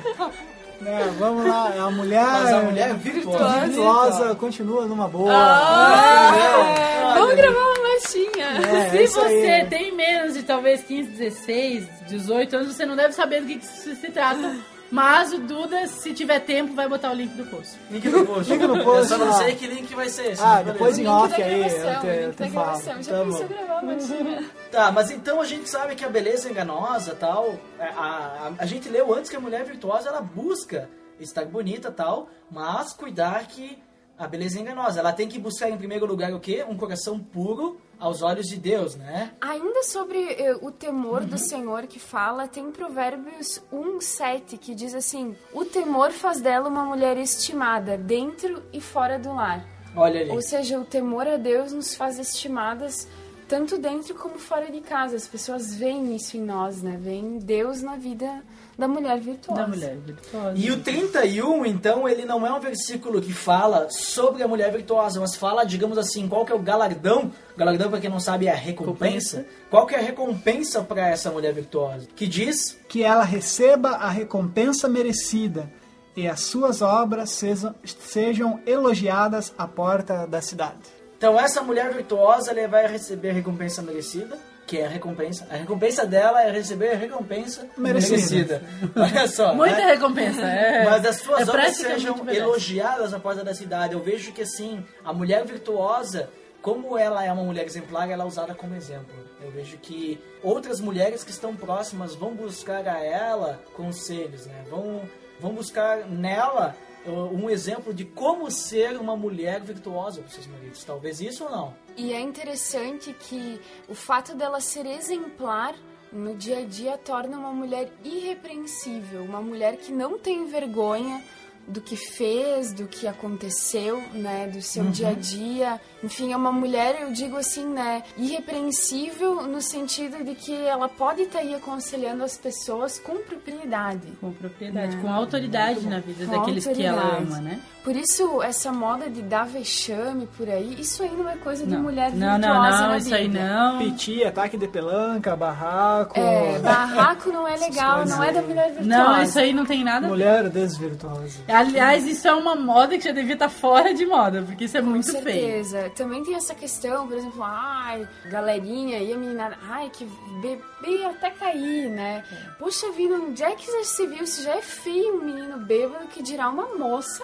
[0.79, 2.23] Né, vamos lá, a mulher.
[2.23, 3.59] Mas a mulher virtuosa.
[3.65, 5.31] virtuosa continua numa boa.
[5.33, 8.77] Ah, Vamos gravar uma marchinha.
[8.77, 9.41] É, Se isso aí.
[9.41, 13.57] você tem menos de talvez 15, 16, 18 anos, você não deve saber do que,
[13.57, 14.55] que se trata.
[14.89, 17.77] Mas o Duda, se tiver tempo, vai botar o link do post.
[17.91, 18.49] Link no post.
[18.51, 19.33] Link no Eu post, só não lá.
[19.33, 20.41] sei que link vai ser esse.
[20.41, 22.51] Ah, mas depois em Link off da aí, gravação, eu te, link eu da te
[22.51, 22.65] falo.
[22.65, 23.03] gravação.
[23.03, 24.43] Já Tá pensou gravar uma?
[24.71, 27.55] Tá, mas então a gente sabe que a beleza é enganosa tal.
[27.79, 32.29] A, a, a gente leu antes que a mulher virtuosa ela busca estar bonita tal,
[32.49, 33.77] mas cuidar que
[34.17, 34.99] a beleza é enganosa.
[34.99, 36.65] Ela tem que buscar em primeiro lugar o quê?
[36.67, 39.33] Um coração puro aos olhos de Deus, né?
[39.41, 45.35] Ainda sobre eh, o temor do Senhor que fala, tem Provérbios 1,7 que diz assim:
[45.53, 49.65] O temor faz dela uma mulher estimada, dentro e fora do lar.
[49.95, 50.29] Olha ali.
[50.29, 53.07] Ou seja, o temor a Deus nos faz estimadas
[53.47, 55.15] tanto dentro como fora de casa.
[55.15, 56.97] As pessoas veem isso em nós, né?
[56.99, 58.43] Veem Deus na vida
[58.77, 59.61] da mulher virtuosa.
[59.61, 60.53] Da mulher virtuosa.
[60.55, 65.19] E o 31, então, ele não é um versículo que fala sobre a mulher virtuosa,
[65.19, 67.31] mas fala, digamos assim, qual que é o galardão.
[67.57, 69.45] Galardão, para quem não sabe, é a recompensa.
[69.69, 72.07] Qual que é a recompensa para essa mulher virtuosa?
[72.15, 75.71] Que diz Que ela receba a recompensa merecida
[76.15, 80.97] e as suas obras sejam, sejam elogiadas à porta da cidade.
[81.17, 85.47] Então essa mulher virtuosa ela vai receber a recompensa merecida, que é a recompensa.
[85.49, 88.61] A recompensa dela é receber a recompensa Merecida.
[88.61, 88.61] merecida.
[88.95, 89.55] Olha só.
[89.55, 89.93] Muita né?
[89.93, 90.41] recompensa.
[90.41, 93.93] É, Mas as suas é obras praticamente sejam elogiadas à porta da cidade.
[93.93, 96.29] Eu vejo que assim, a mulher virtuosa,
[96.61, 99.15] como ela é uma mulher exemplar, ela é usada como exemplo.
[99.41, 104.65] Eu vejo que outras mulheres que estão próximas vão buscar a ela conselhos, né?
[104.69, 105.01] Vão,
[105.39, 106.75] vão buscar nela
[107.11, 110.83] um exemplo de como ser uma mulher virtuosa para seus maridos.
[110.83, 111.73] Talvez isso ou não.
[111.95, 115.75] E é interessante que o fato dela ser exemplar
[116.11, 121.23] no dia a dia torna uma mulher irrepreensível, uma mulher que não tem vergonha
[121.67, 125.81] do que fez, do que aconteceu, né, do seu dia a dia.
[126.01, 131.23] Enfim, é uma mulher, eu digo assim, né, irrepreensível no sentido de que ela pode
[131.23, 134.07] estar aí aconselhando as pessoas com propriedade.
[134.21, 137.31] Com propriedade, com autoridade na vida Com daqueles que ela autoridade.
[137.33, 137.59] ama, né?
[137.83, 141.73] Por isso, essa moda de dar vexame por aí, isso aí não é coisa de
[141.73, 143.47] Não, mulher não, virtuosa não, não, na isso aí Bíblia.
[143.47, 143.77] não.
[143.79, 146.19] Piti, ataque de pelanca, barraco.
[146.19, 148.87] É, barraco não é legal, não é da mulher virtuosa.
[148.89, 150.07] Não, isso aí não tem nada.
[150.07, 151.39] Mulher desvirtuosa.
[151.47, 154.81] Aliás, isso é uma moda que já devia estar fora de moda, porque isso é
[154.81, 155.23] Com muito feio.
[155.23, 155.91] certeza.
[155.95, 160.05] Também tem essa questão, por exemplo, ai, galerinha e a menina, ai, que
[160.41, 162.23] bebê até cair, né?
[162.59, 164.25] Puxa vida, onde é que já se viu?
[164.27, 167.23] Se já é feio um menino bêbado, que dirá uma moça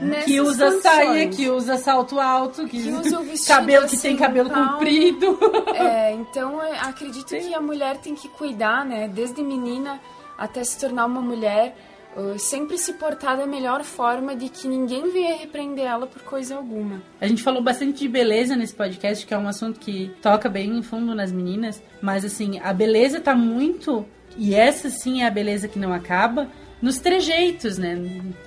[0.00, 3.94] nessas Que usa saia, que usa salto alto, que, Que usa o vestido cabelo que
[3.96, 4.72] assim, tem cabelo tal.
[4.74, 5.38] comprido.
[5.74, 9.08] É, então eu acredito que a mulher tem que cuidar, né?
[9.22, 10.00] Desde menina
[10.36, 11.76] até se tornar uma mulher,
[12.16, 16.56] uh, sempre se portar da melhor forma de que ninguém venha repreender ela por coisa
[16.56, 17.00] alguma.
[17.20, 20.76] A gente falou bastante de beleza nesse podcast, que é um assunto que toca bem
[20.76, 24.04] em fundo nas meninas, mas assim, a beleza tá muito,
[24.36, 26.48] e essa sim é a beleza que não acaba,
[26.82, 27.94] nos trejeitos, né?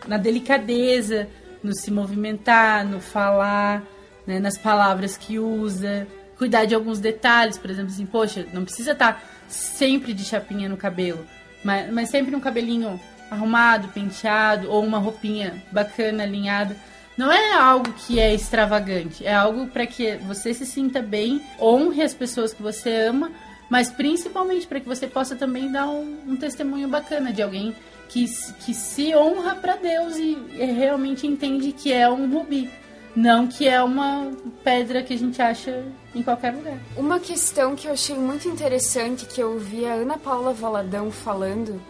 [0.05, 1.29] Na delicadeza,
[1.63, 3.81] no se movimentar, no falar,
[4.27, 4.39] né?
[4.39, 6.05] nas palavras que usa,
[6.37, 10.77] cuidar de alguns detalhes, por exemplo, assim, poxa, não precisa estar sempre de chapinha no
[10.77, 11.25] cabelo,
[11.63, 16.75] mas, mas sempre um cabelinho arrumado, penteado, ou uma roupinha bacana, alinhada.
[17.17, 22.01] Não é algo que é extravagante, é algo para que você se sinta bem, honre
[22.01, 23.31] as pessoas que você ama,
[23.69, 27.73] mas principalmente para que você possa também dar um, um testemunho bacana de alguém
[28.09, 28.25] que,
[28.59, 32.69] que se honra para Deus e, e realmente entende que é um rubi.
[33.15, 34.31] Não que é uma
[34.63, 36.77] pedra que a gente acha em qualquer lugar.
[36.97, 41.81] Uma questão que eu achei muito interessante que eu vi a Ana Paula Valadão falando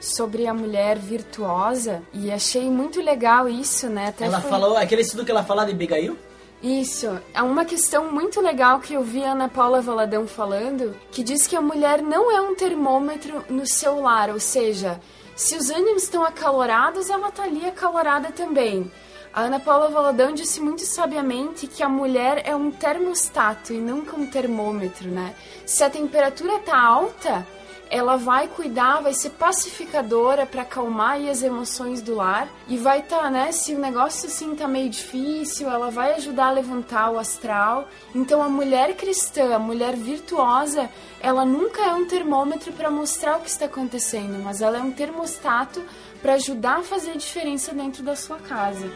[0.00, 4.08] sobre a mulher virtuosa e achei muito legal isso, né?
[4.08, 6.18] Até Ela foi- falou, aquele estudo que ela fala de Abigail?
[6.62, 7.18] Isso.
[7.32, 11.46] É uma questão muito legal que eu vi a Ana Paula Valadão falando, que diz
[11.46, 15.00] que a mulher não é um termômetro no seu lar, ou seja,
[15.34, 18.90] se os ânimos estão acalorados, ela tá ali acalorada também.
[19.34, 24.14] A Ana Paula Valadão disse muito sabiamente que a mulher é um termostato e nunca
[24.14, 25.34] um termômetro, né?
[25.66, 27.44] Se a temperatura tá alta,
[27.90, 33.28] ela vai cuidar, vai ser pacificadora para acalmar as emoções do lar e vai estar,
[33.28, 37.88] né, se o negócio assim tá meio difícil, ela vai ajudar a levantar o astral.
[38.14, 40.88] Então a mulher cristã, a mulher virtuosa,
[41.20, 44.92] ela nunca é um termômetro para mostrar o que está acontecendo, mas ela é um
[44.92, 45.82] termostato
[46.24, 48.86] para ajudar a fazer a diferença dentro da sua casa.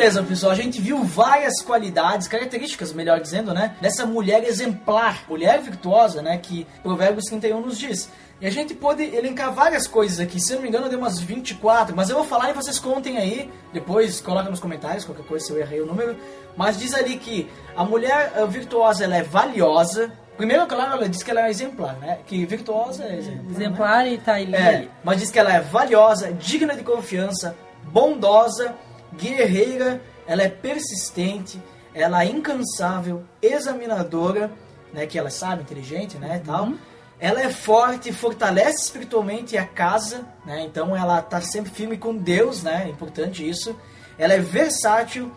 [0.00, 0.52] Beleza, pessoal.
[0.52, 3.76] A gente viu várias qualidades, características, melhor dizendo, né?
[3.82, 6.38] Dessa mulher exemplar, mulher virtuosa, né?
[6.38, 8.08] Que Provérbios 31 nos diz.
[8.40, 10.40] E a gente pode elencar várias coisas aqui.
[10.40, 12.78] Se eu não me engano, eu dei umas 24, mas eu vou falar e vocês
[12.78, 13.50] contem aí.
[13.74, 16.16] Depois coloca nos comentários qualquer coisa se eu errei o número.
[16.56, 20.10] Mas diz ali que a mulher eh, virtuosa ela é valiosa.
[20.34, 22.20] Primeiro, claro, ela diz que ela é exemplar, né?
[22.24, 23.44] Que virtuosa é exemplar.
[23.44, 23.50] né?
[23.50, 24.54] Exemplar e tá ali.
[24.54, 28.74] É, mas diz que ela é valiosa, digna de confiança, bondosa,
[29.16, 31.60] guerreira, ela é persistente,
[31.94, 34.50] ela é incansável, examinadora,
[34.92, 36.72] né, que ela sabe, inteligente, né, tal.
[37.18, 40.62] Ela é forte, fortalece espiritualmente a casa, né?
[40.62, 42.84] Então ela tá sempre firme com Deus, né?
[42.86, 43.76] É importante isso.
[44.16, 45.30] Ela é versátil,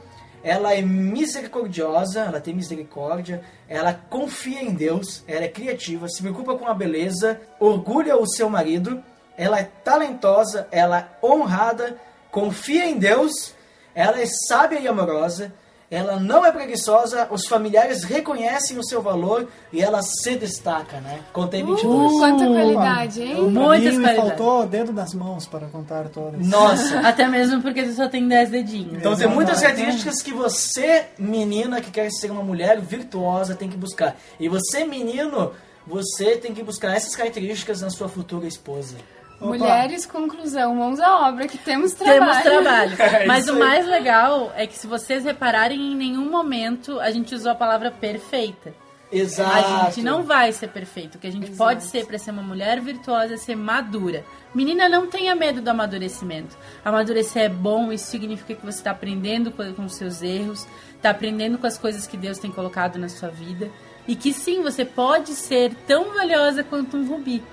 [0.43, 6.55] ela é misericordiosa, ela tem misericórdia, ela confia em Deus, ela é criativa, se preocupa
[6.57, 9.03] com a beleza, orgulha o seu marido,
[9.37, 11.97] ela é talentosa, ela é honrada,
[12.29, 13.55] confia em Deus,
[13.95, 15.53] ela é sábia e amorosa,
[15.93, 21.19] ela não é preguiçosa, os familiares reconhecem o seu valor e ela se destaca, né?
[21.31, 22.13] Contei 22.
[22.13, 23.41] Quanta qualidade, hein?
[23.49, 24.17] Muitas qualidades.
[24.17, 26.47] faltou o dedo das mãos para contar todas.
[26.47, 26.97] Nossa!
[27.07, 28.97] Até mesmo porque você só tem 10 dedinhos.
[28.97, 33.77] Então tem muitas características que você, menina, que quer ser uma mulher virtuosa, tem que
[33.77, 34.15] buscar.
[34.39, 35.51] E você, menino,
[35.85, 38.95] você tem que buscar essas características na sua futura esposa.
[39.39, 42.41] Mulheres, conclusão, mãos à obra, que temos trabalho.
[42.43, 42.95] Temos trabalho.
[42.99, 47.35] É Mas o mais legal é que se vocês repararem, em nenhum momento a gente
[47.35, 48.73] usou a palavra perfeita.
[49.13, 49.51] Exato.
[49.51, 51.15] A gente não vai ser perfeito.
[51.15, 54.25] O que a gente pode ser para ser uma mulher virtuosa é ser madura.
[54.55, 56.57] Menina, não tenha medo do amadurecimento.
[56.83, 61.11] Amadurecer é bom, isso significa que você está aprendendo com com os seus erros, está
[61.11, 63.69] aprendendo com as coisas que Deus tem colocado na sua vida.
[64.07, 67.43] E que sim, você pode ser tão valiosa quanto um rubi.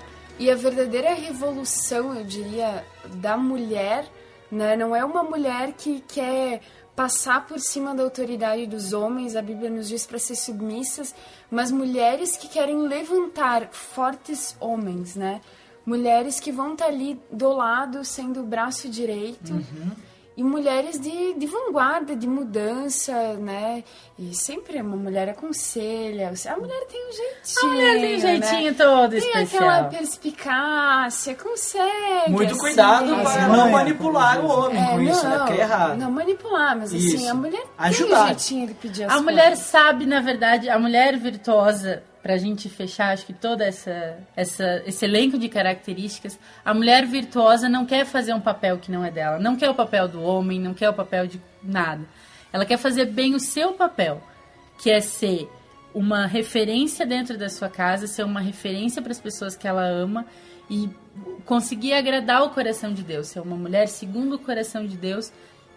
[0.41, 2.83] E a verdadeira revolução, eu diria,
[3.13, 4.11] da mulher,
[4.51, 6.61] né, não é uma mulher que quer
[6.95, 11.13] passar por cima da autoridade dos homens, a Bíblia nos diz para ser submissas,
[11.51, 15.41] mas mulheres que querem levantar fortes homens, né?
[15.85, 19.53] Mulheres que vão estar ali do lado, sendo o braço direito.
[20.41, 23.83] E mulheres de, de vanguarda, de mudança, né?
[24.17, 26.33] E sempre uma mulher aconselha.
[26.49, 27.61] A mulher tem um jeitinho.
[27.61, 28.19] A mulher tem um né?
[28.19, 29.69] jeitinho todo Tem especial.
[29.69, 32.31] aquela perspicácia, consegue.
[32.31, 33.23] Muito assim, cuidado né?
[33.23, 34.81] para As não manipular o por exemplo.
[34.81, 35.37] homem com isso, né?
[35.37, 35.97] Porque é errado.
[35.99, 37.29] Não manipular, mas assim, Isso.
[37.29, 38.15] a mulher Ajudar.
[38.15, 39.65] tem um jeitinho de pedir as A mulher coisas.
[39.65, 45.05] sabe, na verdade, a mulher virtuosa, pra gente fechar, acho que toda essa, essa esse
[45.05, 49.39] elenco de características, a mulher virtuosa não quer fazer um papel que não é dela,
[49.39, 52.05] não quer o papel do homem, não quer o papel de nada.
[52.53, 54.21] Ela quer fazer bem o seu papel,
[54.81, 55.49] que é ser
[55.93, 60.25] uma referência dentro da sua casa, ser uma referência para as pessoas que ela ama
[60.69, 60.89] e
[61.45, 65.31] conseguir agradar o coração de Deus, ser uma mulher segundo o coração de Deus,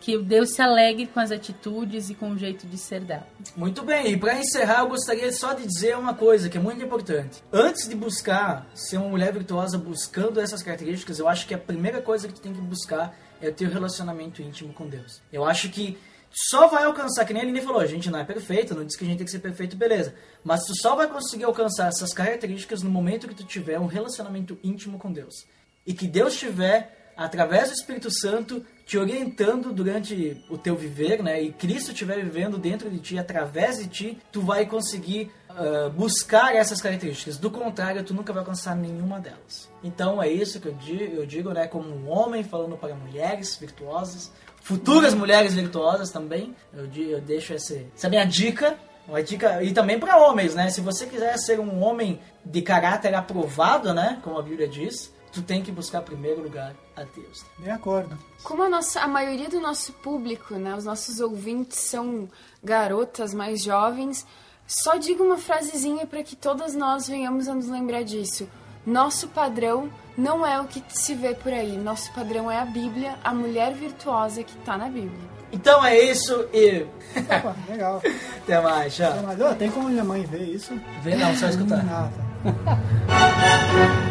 [0.04, 3.26] que Deus se alegre com as atitudes e com o jeito de ser dela.
[3.56, 6.84] Muito bem, e para encerrar, eu gostaria só de dizer uma coisa que é muito
[6.84, 7.42] importante.
[7.50, 12.02] Antes de buscar ser uma mulher virtuosa buscando essas características, eu acho que a primeira
[12.02, 15.22] coisa que tu tem que buscar é ter um relacionamento íntimo com Deus.
[15.32, 15.96] Eu acho que
[16.30, 18.96] só vai alcançar, que nem a Aline falou, a gente não é perfeito, não diz
[18.96, 20.14] que a gente tem que ser perfeito, beleza.
[20.44, 24.58] Mas tu só vai conseguir alcançar essas características no momento que tu tiver um relacionamento
[24.62, 25.46] íntimo com Deus.
[25.86, 31.42] E que Deus tiver, através do Espírito Santo, te orientando durante o teu viver, né?
[31.42, 36.54] E Cristo estiver vivendo dentro de ti, através de ti, tu vai conseguir uh, buscar
[36.54, 37.38] essas características.
[37.38, 39.70] Do contrário, tu nunca vai alcançar nenhuma delas.
[39.82, 41.66] Então é isso que eu digo, eu digo né?
[41.66, 44.30] Como um homem falando para mulheres virtuosas,
[44.62, 46.54] futuras mulheres virtuosas também.
[46.72, 48.76] Eu, eu deixo esse, essa minha dica
[49.06, 50.70] uma dica, e também para homens, né?
[50.70, 54.18] Se você quiser ser um homem de caráter aprovado, né?
[54.22, 57.44] Como a Bíblia diz, tu tem que buscar primeiro lugar a Deus.
[57.58, 58.16] De acordo.
[58.44, 60.74] Como a, nossa, a maioria do nosso público, né?
[60.76, 62.28] Os nossos ouvintes são
[62.62, 64.24] garotas mais jovens,
[64.66, 68.48] só digo uma frasezinha para que todas nós venhamos a nos lembrar disso.
[68.86, 71.76] Nosso padrão não é o que se vê por aí.
[71.76, 75.34] Nosso padrão é a Bíblia, a mulher virtuosa que está na Bíblia.
[75.52, 76.86] Então é isso e.
[77.16, 78.02] Opa, legal.
[78.42, 79.10] Até mais, tchau.
[79.10, 79.40] Até mais.
[79.40, 80.78] Oh, tem como minha mãe ver isso?
[81.02, 81.84] Vê não, só escutar.
[81.88, 82.10] Ah,
[82.44, 83.98] tá.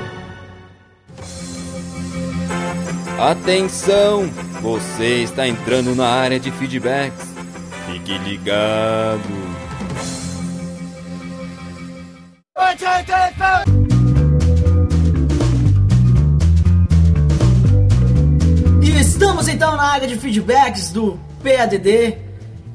[3.24, 4.30] Atenção!
[4.62, 7.34] Você está entrando na área de feedbacks.
[7.90, 9.22] Fique ligado.
[18.82, 22.18] E estamos então na área de feedbacks do PADD.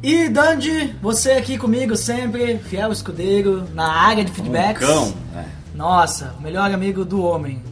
[0.03, 4.83] E Dandy, você aqui comigo sempre, fiel escudeiro, na área de feedbacks.
[4.83, 5.45] Um cão, é.
[5.75, 7.68] Nossa, o melhor amigo do homem.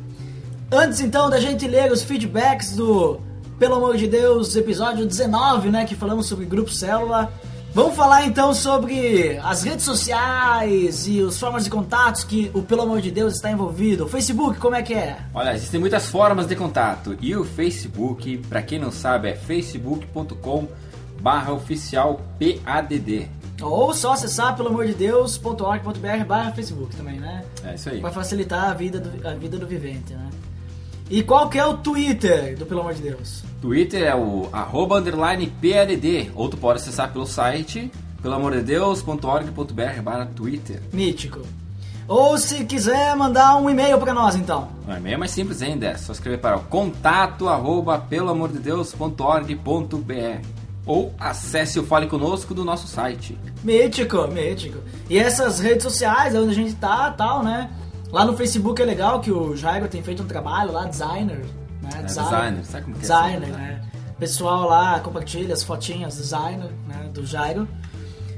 [0.71, 3.21] Antes então da gente ler os feedbacks do
[3.57, 7.33] Pelo Amor de Deus, episódio 19, né, que falamos sobre grupo célula.
[7.73, 12.83] Vamos falar então sobre as redes sociais e as formas de contatos que o Pelo
[12.83, 14.07] Amor de Deus está envolvido.
[14.07, 15.19] O Facebook, como é que é?
[15.33, 17.17] Olha, existem muitas formas de contato.
[17.21, 20.67] E o Facebook, para quem não sabe, é facebook.com
[21.21, 23.29] barra oficial PADD.
[23.63, 27.45] Ou só acessar, pelo amor de Deus.org.br barra Facebook também, né?
[27.65, 28.01] É isso aí.
[28.01, 30.29] Para facilitar a vida, do, a vida do vivente, né?
[31.09, 33.45] E qual que é o Twitter do Pelo Amor de Deus?
[33.61, 40.83] Twitter é o arroba underline PLD, ou tu pode acessar pelo site pelamordedeus.org.br barra Twitter.
[40.93, 41.43] Mítico.
[42.09, 44.69] Ou se quiser mandar um e-mail para nós então.
[44.87, 50.47] O e-mail é mais simples ainda, é só escrever para o contato arroba pelamordedeus.org.br
[50.85, 53.37] ou acesse o Fale Conosco do nosso site.
[53.63, 54.79] Mítico, mítico.
[55.11, 57.71] E essas redes sociais, onde a gente tá, tal, né?
[58.13, 61.45] Lá no Facebook é legal que o Jairo tem feito um trabalho lá, designer,
[61.83, 61.91] né?
[61.99, 63.41] É, designer, sabe como que designer, é?
[63.41, 63.83] Designer, né?
[64.19, 67.11] Pessoal lá compartilha as fotinhas, designer, né?
[67.13, 67.69] Do Jairo.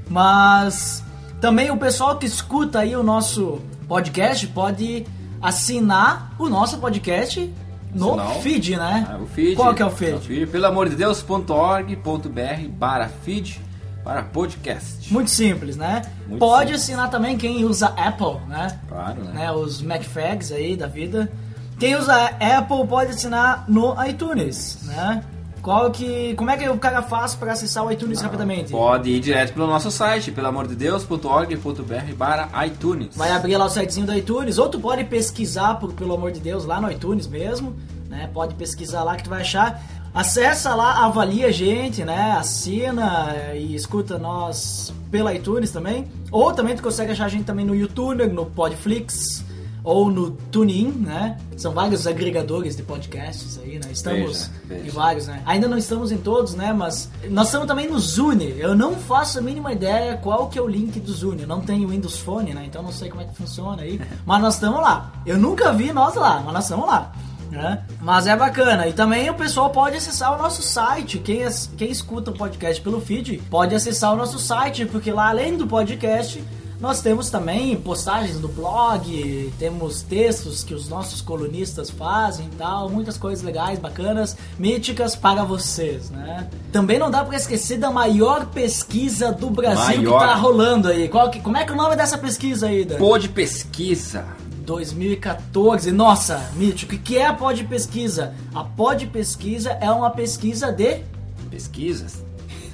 [0.09, 1.03] Mas
[1.39, 5.05] também o pessoal que escuta aí o nosso podcast pode
[5.41, 7.53] assinar o nosso podcast
[7.93, 8.41] no Sinal.
[8.41, 9.07] feed, né?
[9.09, 9.55] Ah, o feed.
[9.55, 10.11] Qual que é o feed?
[10.11, 13.61] É o feed pelo amor de Deus.org.br barra feed
[14.09, 15.13] para podcast.
[15.13, 16.01] Muito simples, né?
[16.27, 16.81] Muito Pode simples.
[16.81, 18.79] assinar também quem usa Apple, né?
[18.87, 19.31] Claro, né?
[19.33, 19.51] né?
[19.51, 21.31] Os MacFags aí da vida.
[21.77, 25.23] Quem usa Apple pode assinar no iTunes, né?
[25.61, 28.71] Qual que, como é que o cara faz para acessar o iTunes rapidamente?
[28.71, 33.15] Pode ir direto pelo nosso site, pelo amor de Deus.org.br barra iTunes.
[33.15, 36.39] Vai abrir lá o sitezinho do iTunes, ou tu pode pesquisar, por, pelo amor de
[36.39, 37.75] Deus, lá no iTunes mesmo,
[38.09, 38.29] né?
[38.33, 39.81] Pode pesquisar lá que tu vai achar.
[40.13, 42.31] Acessa lá, avalia a gente, né?
[42.31, 46.07] Assina e escuta nós pela iTunes também.
[46.31, 49.43] Ou também tu consegue achar a gente também no YouTube, no Podflix
[49.83, 51.37] ou no TuneIn, né?
[51.57, 53.91] São vários agregadores de podcasts aí, né?
[53.91, 54.87] Estamos Veja, veja.
[54.87, 55.41] em vários, né?
[55.45, 56.73] Ainda não estamos em todos, né?
[56.73, 58.55] Mas nós estamos também no Zune.
[58.59, 61.43] Eu não faço a mínima ideia qual que é o link do Zune.
[61.43, 62.65] Eu não tenho Windows Phone, né?
[62.65, 63.99] Então não sei como é que funciona aí.
[64.25, 65.11] Mas nós estamos lá.
[65.25, 67.11] Eu nunca vi nós lá, mas nós estamos lá.
[67.49, 67.83] Né?
[68.01, 68.87] Mas é bacana.
[68.87, 71.19] E também o pessoal pode acessar o nosso site.
[71.19, 71.45] Quem,
[71.77, 75.67] quem escuta o podcast pelo feed pode acessar o nosso site, porque lá além do
[75.67, 76.43] podcast.
[76.79, 82.89] Nós temos também postagens do blog, temos textos que os nossos colunistas fazem e tal,
[82.89, 86.47] muitas coisas legais, bacanas, míticas para vocês, né?
[86.71, 90.19] Também não dá para esquecer da maior pesquisa do Brasil Maior.
[90.21, 91.09] que tá rolando aí.
[91.09, 92.97] Qual que, como é que é o nome dessa pesquisa aí, Dan?
[92.97, 94.25] Pod pesquisa.
[94.69, 95.91] 2014.
[95.91, 98.35] Nossa, Mítico, o que é a Pod Pesquisa?
[98.53, 101.01] A Pod Pesquisa é uma pesquisa de.
[101.49, 102.23] Pesquisas?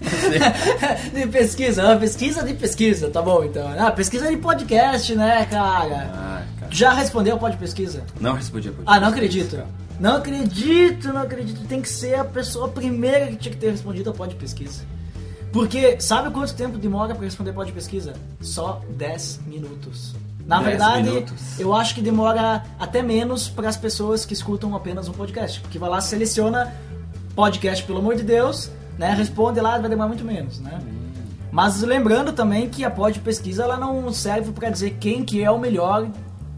[1.15, 3.65] de pesquisa, é uma pesquisa de pesquisa, tá bom então.
[3.79, 6.11] Ah, pesquisa de podcast, né, cara?
[6.13, 6.69] Ah, cara.
[6.69, 8.03] Já respondeu a Pod Pesquisa?
[8.19, 9.63] Não respondi a pod Ah, não acredito.
[9.97, 11.65] Não acredito, não acredito.
[11.65, 14.83] Tem que ser a pessoa primeira que tinha que ter respondido a Pod Pesquisa.
[15.53, 18.13] Porque sabe quanto tempo demora pra responder Pod Pesquisa?
[18.41, 20.13] Só 10 minutos.
[20.45, 21.59] Na 10 verdade, minutos.
[21.59, 25.59] eu acho que demora até menos para as pessoas que escutam apenas um podcast.
[25.59, 26.71] Porque vai lá, seleciona
[27.35, 29.13] podcast, pelo amor de Deus, né?
[29.13, 30.79] Responde lá, vai demorar muito menos, né?
[31.51, 35.49] Mas lembrando também que a pod pesquisa ela não serve para dizer quem que é
[35.49, 36.07] o melhor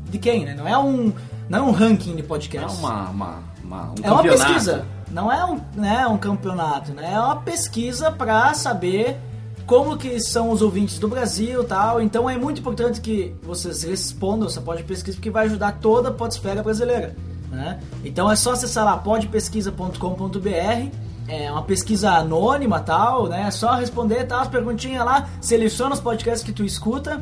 [0.10, 0.54] de quem, né?
[0.56, 1.14] Não é um
[1.50, 2.80] não é um ranking de É podcast.
[2.80, 4.86] uma, uma, uma- um É uma pesquisa.
[5.10, 7.14] Não é um, né, um campeonato, né?
[7.14, 9.18] É uma pesquisa para saber
[9.68, 12.02] como que são os ouvintes do Brasil tal.
[12.02, 16.12] Então é muito importante que vocês respondam essa pod pesquisa porque vai ajudar toda a
[16.12, 17.16] podesfera brasileira.
[17.52, 17.80] Né?
[18.04, 23.48] Então é só acessar lá podpesquisa.com.br é uma pesquisa anônima tal, né?
[23.48, 27.22] É só responder tal, as perguntinhas lá, seleciona os podcasts que tu escuta.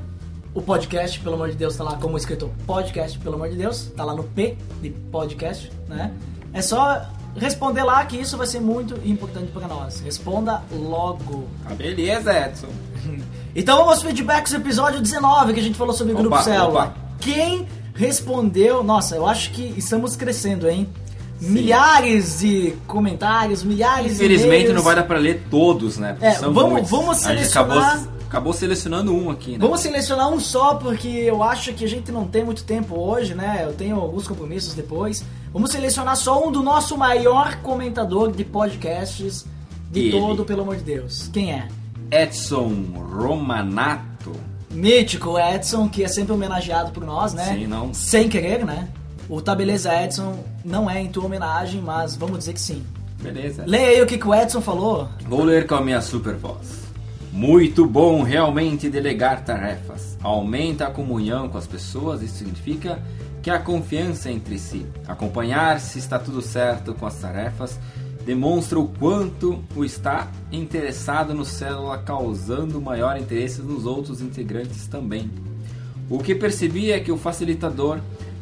[0.54, 3.92] O podcast, pelo amor de Deus, tá lá como escrito podcast, pelo amor de Deus,
[3.98, 6.14] tá lá no P de podcast, né?
[6.54, 7.02] É só
[7.36, 10.00] responder lá que isso vai ser muito importante para nós.
[10.02, 11.48] Responda logo.
[11.68, 12.68] Tá beleza, Edson.
[13.58, 16.44] Então vamos aos feedbacks do episódio 19 que a gente falou sobre o Opa, Grupo
[16.44, 16.68] Célula.
[16.88, 16.94] opa.
[17.22, 18.84] Quem respondeu?
[18.84, 20.90] Nossa, eu acho que estamos crescendo, hein?
[21.40, 26.18] Milhares de comentários, milhares de Infelizmente não vai dar pra ler todos, né?
[26.20, 26.92] É, são vamos- muitos.
[26.92, 28.04] vamos selecionar-
[28.36, 29.60] acabou, selecionando um aqui, né?
[29.60, 33.34] Vamos selecionar um só, porque eu acho que a gente não tem muito tempo hoje,
[33.34, 33.62] né?
[33.64, 35.24] Eu tenho alguns compromissos depois.
[35.54, 39.46] Vamos selecionar só um do nosso maior comentador de podcasts
[39.90, 40.12] de Ele.
[40.12, 41.30] todo, pelo amor de Deus.
[41.32, 41.68] Quem é?
[42.12, 44.34] Edson Romanato.
[44.70, 47.56] Mítico Edson, que é sempre homenageado por nós, né?
[47.56, 47.94] Sim, não.
[47.94, 48.90] Sem querer, né?
[49.30, 52.84] O Tá Beleza Edson não é em tua homenagem, mas vamos dizer que sim.
[53.22, 53.64] Beleza.
[53.66, 55.08] Leia aí o que, que o Edson falou.
[55.28, 56.85] Vou ler com a minha super voz.
[57.36, 60.18] Muito bom realmente delegar tarefas.
[60.24, 63.04] Aumenta a comunhão com as pessoas, isso significa
[63.44, 64.86] que há confiança entre si.
[65.06, 67.78] Acompanhar se está tudo certo com as tarefas
[68.26, 75.30] demonstra o quanto o está interessado no célula, causando maior interesse nos outros integrantes também.
[76.10, 78.00] O que percebi é que o facilitador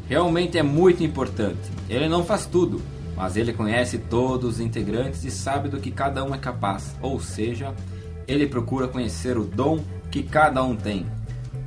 [0.07, 1.71] realmente é muito importante.
[1.89, 2.79] Ele não faz tudo,
[3.17, 6.95] mas ele conhece todos os integrantes e sabe do que cada um é capaz.
[7.01, 7.73] Ou seja,
[8.27, 9.79] ele procura conhecer o dom
[10.11, 11.05] que cada um tem,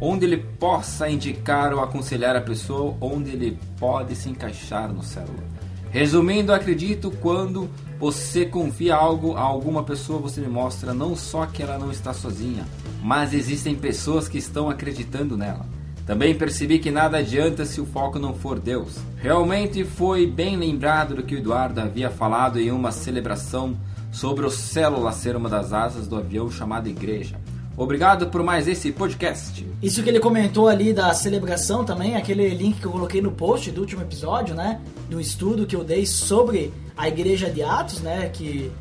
[0.01, 5.45] onde ele possa indicar ou aconselhar a pessoa onde ele pode se encaixar no célula.
[5.91, 11.63] Resumindo, acredito quando você confia algo a alguma pessoa, você lhe mostra não só que
[11.63, 12.65] ela não está sozinha,
[13.03, 15.65] mas existem pessoas que estão acreditando nela.
[16.05, 18.97] Também percebi que nada adianta se o foco não for Deus.
[19.17, 23.77] Realmente foi bem lembrado do que o Eduardo havia falado em uma celebração
[24.17, 27.39] sobre o célula ser uma das asas do avião chamado igreja.
[27.77, 29.69] Obrigado por mais esse podcast.
[29.83, 33.71] Isso que ele comentou ali da celebração também, aquele link que eu coloquei no post
[33.71, 34.81] do último episódio, né?
[35.11, 38.31] Do estudo que eu dei sobre a igreja de Atos, né?
[38.31, 38.73] Que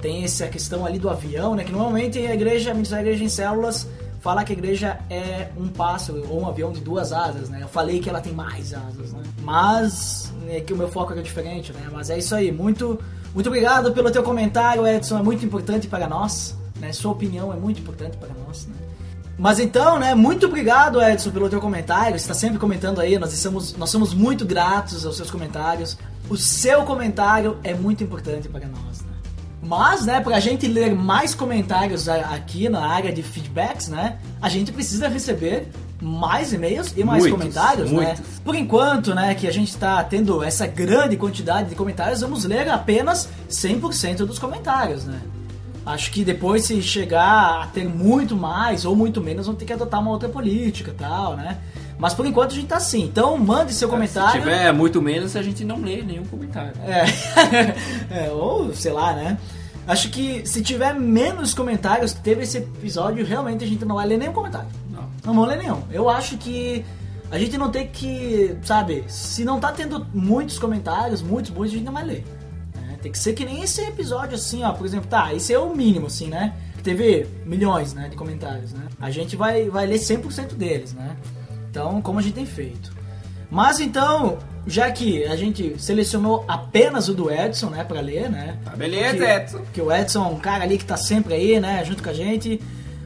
[0.00, 1.64] tem essa questão ali do avião, né?
[1.64, 3.88] Que normalmente a igreja, a igreja em células,
[4.20, 7.58] fala que a igreja é um pássaro ou um avião de duas asas, né?
[7.62, 9.24] Eu falei que ela tem mais asas, né?
[9.42, 11.88] Mas é que o meu foco era diferente, né?
[11.92, 12.52] Mas é isso aí.
[12.52, 13.00] Muito,
[13.34, 15.18] muito obrigado pelo teu comentário, Edson.
[15.18, 16.92] É muito importante para nós, né?
[16.92, 18.74] Sua opinião é muito importante para nós, né?
[19.36, 22.14] Mas então, né, muito obrigado, Edson, pelo teu comentário.
[22.14, 25.98] Está sempre comentando aí, nós somos, nós somos muito gratos aos seus comentários.
[26.30, 29.12] O seu comentário é muito importante para nós, né?
[29.60, 34.48] Mas, né, pra gente ler mais comentários a- aqui na área de feedbacks, né, a
[34.48, 35.68] gente precisa receber
[36.00, 37.96] mais e-mails e mais Muitos, comentários, né?
[37.96, 38.40] muitos.
[38.44, 42.68] Por enquanto, né, que a gente está tendo essa grande quantidade de comentários, vamos ler
[42.68, 45.20] apenas 100% dos comentários, né?
[45.86, 49.72] Acho que depois, se chegar a ter muito mais ou muito menos, vamos ter que
[49.72, 51.58] adotar uma outra política e tal, né?
[51.98, 53.04] Mas por enquanto a gente tá assim.
[53.04, 54.32] Então mande seu comentário.
[54.32, 56.72] Se tiver muito menos, a gente não lê nenhum comentário.
[56.86, 57.04] É.
[58.26, 59.38] É, ou sei lá, né?
[59.86, 64.06] Acho que se tiver menos comentários que teve esse episódio, realmente a gente não vai
[64.06, 64.68] ler nenhum comentário.
[65.24, 65.44] Não.
[65.44, 65.82] Ler nenhum.
[65.90, 66.84] Eu acho que
[67.30, 71.78] a gente não tem que, sabe, se não tá tendo muitos comentários, muitos, muitos, a
[71.78, 72.24] gente não vai ler.
[72.76, 72.96] né?
[73.02, 75.74] Tem que ser que nem esse episódio, assim, ó, por exemplo, tá, esse é o
[75.74, 76.54] mínimo, assim, né?
[76.82, 78.86] Teve milhões, né, de comentários, né?
[79.00, 81.16] A gente vai, vai ler 100% deles, né?
[81.70, 82.92] Então, como a gente tem feito.
[83.50, 88.58] Mas então, já que a gente selecionou apenas o do Edson, né, pra ler, né?
[88.64, 89.60] Tá beleza, que, Edson.
[89.72, 92.12] Que o Edson é um cara ali que tá sempre aí, né, junto com a
[92.14, 92.60] gente.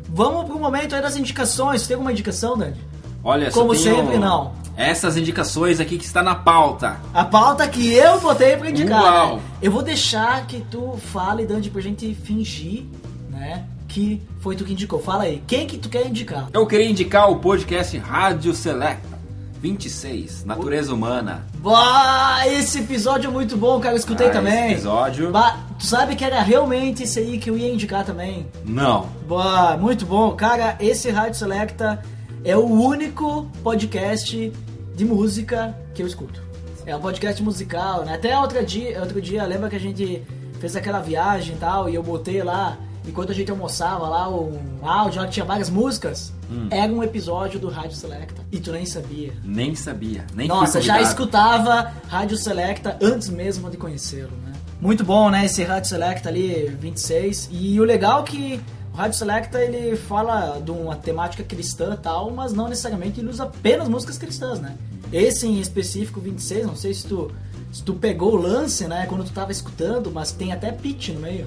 [0.08, 1.86] Vamos pro momento aí das indicações.
[1.86, 2.76] Tem alguma indicação, Dani?
[3.22, 4.52] Olha, só Como sempre, não.
[4.76, 6.98] Essas indicações aqui que está na pauta.
[7.12, 9.34] A pauta que eu botei pra indicar.
[9.34, 9.40] Né?
[9.60, 12.84] Eu vou deixar que tu fale, Dante, pra gente fingir,
[13.28, 15.00] né, que foi tu que indicou.
[15.00, 16.48] Fala aí, quem que tu quer indicar?
[16.52, 19.17] Eu queria indicar o podcast Rádio Selecta
[19.60, 21.44] 26, Natureza Humana.
[21.56, 23.94] Bah, esse episódio é muito bom, cara.
[23.94, 24.64] Eu escutei Ah, também.
[24.66, 25.30] esse episódio.
[25.32, 28.46] Bah, tu sabe que era realmente esse aí que eu ia indicar também.
[28.64, 29.08] Não.
[29.28, 30.32] Bah, muito bom.
[30.36, 32.02] Cara, esse Rádio Selecta
[32.44, 34.52] é o único podcast
[34.94, 36.40] de música que eu escuto.
[36.86, 38.14] É um podcast musical, né?
[38.14, 40.22] Até outro dia, outro dia, lembra que a gente
[40.60, 44.58] fez aquela viagem e tal, e eu botei lá, enquanto a gente almoçava lá, um
[44.82, 46.32] áudio lá que tinha várias músicas.
[46.50, 46.68] Hum.
[46.70, 48.42] Era um episódio do Rádio Selecta.
[48.50, 49.32] E tu nem sabia.
[49.44, 50.24] Nem sabia.
[50.34, 54.52] Nem Nossa, já escutava Rádio Selecta antes mesmo de conhecê-lo, né?
[54.80, 55.44] Muito bom, né?
[55.44, 57.48] Esse Rádio Selecta ali, 26.
[57.52, 58.60] E o legal é que
[58.94, 63.28] o Rádio Selecta ele fala de uma temática cristã e tal, mas não necessariamente ele
[63.28, 64.76] usa apenas músicas cristãs, né?
[65.12, 67.30] Esse em específico, 26, não sei se tu,
[67.72, 69.06] se tu pegou o lance, né?
[69.06, 71.46] Quando tu tava escutando, mas tem até pitch no meio.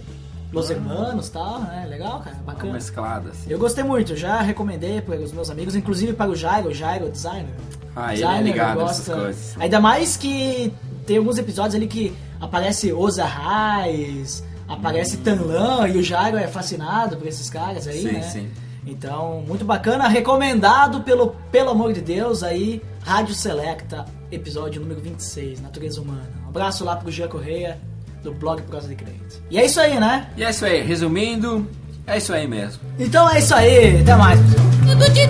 [0.52, 1.86] Los Hermanos e tal, né?
[1.90, 2.74] Legal, cara, Uma bacana.
[2.74, 3.50] mesclada, assim.
[3.50, 7.10] Eu gostei muito, já recomendei para os meus amigos, inclusive para o Jairo, o Jairo
[7.10, 7.54] designer.
[7.96, 9.22] Ah, ele é Designer, ligado eu nessas gosto.
[9.22, 9.56] coisas.
[9.60, 10.74] Ainda mais que
[11.06, 17.18] tem alguns episódios ali que aparece Oza Reis, aparece Tanlan e o Jairo é fascinado
[17.18, 18.22] por esses caras aí, Sim, né?
[18.22, 18.50] sim.
[18.86, 25.62] Então, muito bacana, recomendado pelo, pelo amor de Deus aí, Rádio Selecta, episódio número 26,
[25.62, 26.30] Natureza Humana.
[26.46, 27.80] Um abraço lá pro Jean Correia,
[28.24, 29.42] do blog Prosa de Crente.
[29.50, 30.30] E é isso aí, né?
[30.38, 31.68] E é isso aí, resumindo,
[32.08, 32.82] é isso aí mesmo.
[33.00, 34.66] Então é isso aí, até mais, pessoal.
[34.88, 35.28] Tudo de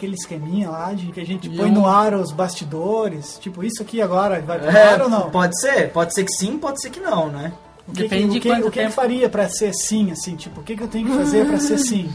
[0.00, 3.38] aquele esqueminha lá de que a gente E põe um- no ar os bastidores.
[3.38, 5.26] Tipo, isso aqui agora vai pro ar ou não?
[5.26, 7.52] É, Pode ser, pode ser que sim, pode ser que não, né?
[7.88, 8.92] O que, Depende que, de o que, quanto o que tempo.
[8.92, 10.36] faria pra ser sim, assim?
[10.36, 12.08] Tipo, o que, que eu tenho que fazer pra ser sim?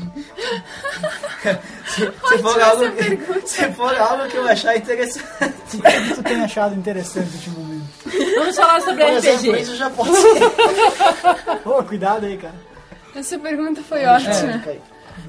[1.88, 5.26] Se, se for algo que, se for algo que eu achar interessante.
[5.74, 7.86] O que, que tu tem achado interessante ultimamente?
[8.36, 9.62] Vamos falar sobre Por exemplo, RPG.
[9.62, 11.84] isso já pode ser.
[11.88, 12.56] Cuidado aí, cara.
[13.14, 14.64] Essa pergunta foi ótima.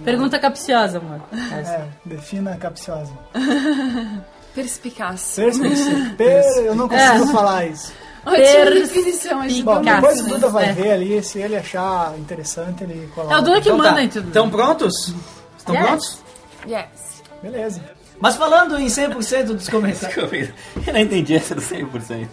[0.05, 1.21] Pergunta capciosa, amor.
[1.53, 3.13] É, defina capciosa.
[4.55, 5.35] Perspicaz.
[5.37, 5.89] Perspicaz.
[6.17, 7.33] Per, eu não consigo É.
[7.33, 7.93] falar isso.
[8.25, 9.85] Ótima definição, Bom, Perspicaz.
[10.01, 10.29] depois o.
[10.29, 10.73] Duda vai É.
[10.73, 13.35] ver ali, se ele achar interessante, ele coloca.
[13.35, 14.03] É o Duda que Então manda tá.
[14.03, 14.27] em tudo.
[14.29, 15.15] Estão prontos?
[15.59, 15.85] Estão Yes.
[15.87, 16.19] prontos?
[16.67, 17.23] Yes.
[17.43, 17.81] Beleza.
[18.19, 20.17] Mas falando em 100% dos comentários.
[20.87, 22.27] Eu não entendi essa do 100%.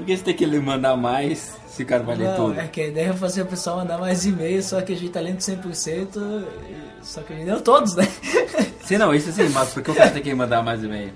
[0.00, 2.58] Por que você tem que mandar mais se o cara vai ler Não, tudo?
[2.60, 5.10] é que a ideia é fazer o pessoal mandar mais e-mails, só que a gente
[5.10, 8.04] tá lendo 100%, e- só que a gente leu todos, né?
[8.82, 11.12] Sim, não, isso sim, mas por que o cara tem que mandar mais e-mail?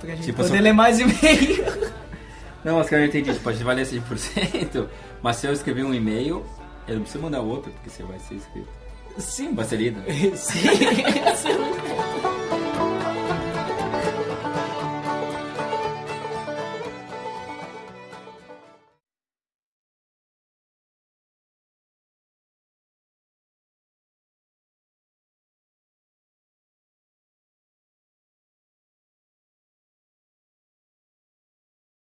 [0.00, 1.64] Pra gente Tipo, poder só- ler mais e-mail.
[2.64, 3.32] Não, mas que eu entendi.
[3.34, 4.86] Tipo, a gente vai ler 100%,
[5.22, 6.42] mas se eu escrever um e-mail,
[6.88, 8.68] eu não preciso mandar outro, porque você vai ser escrito.
[9.18, 10.00] Sim, Vai ser lido.
[10.34, 10.58] Sim,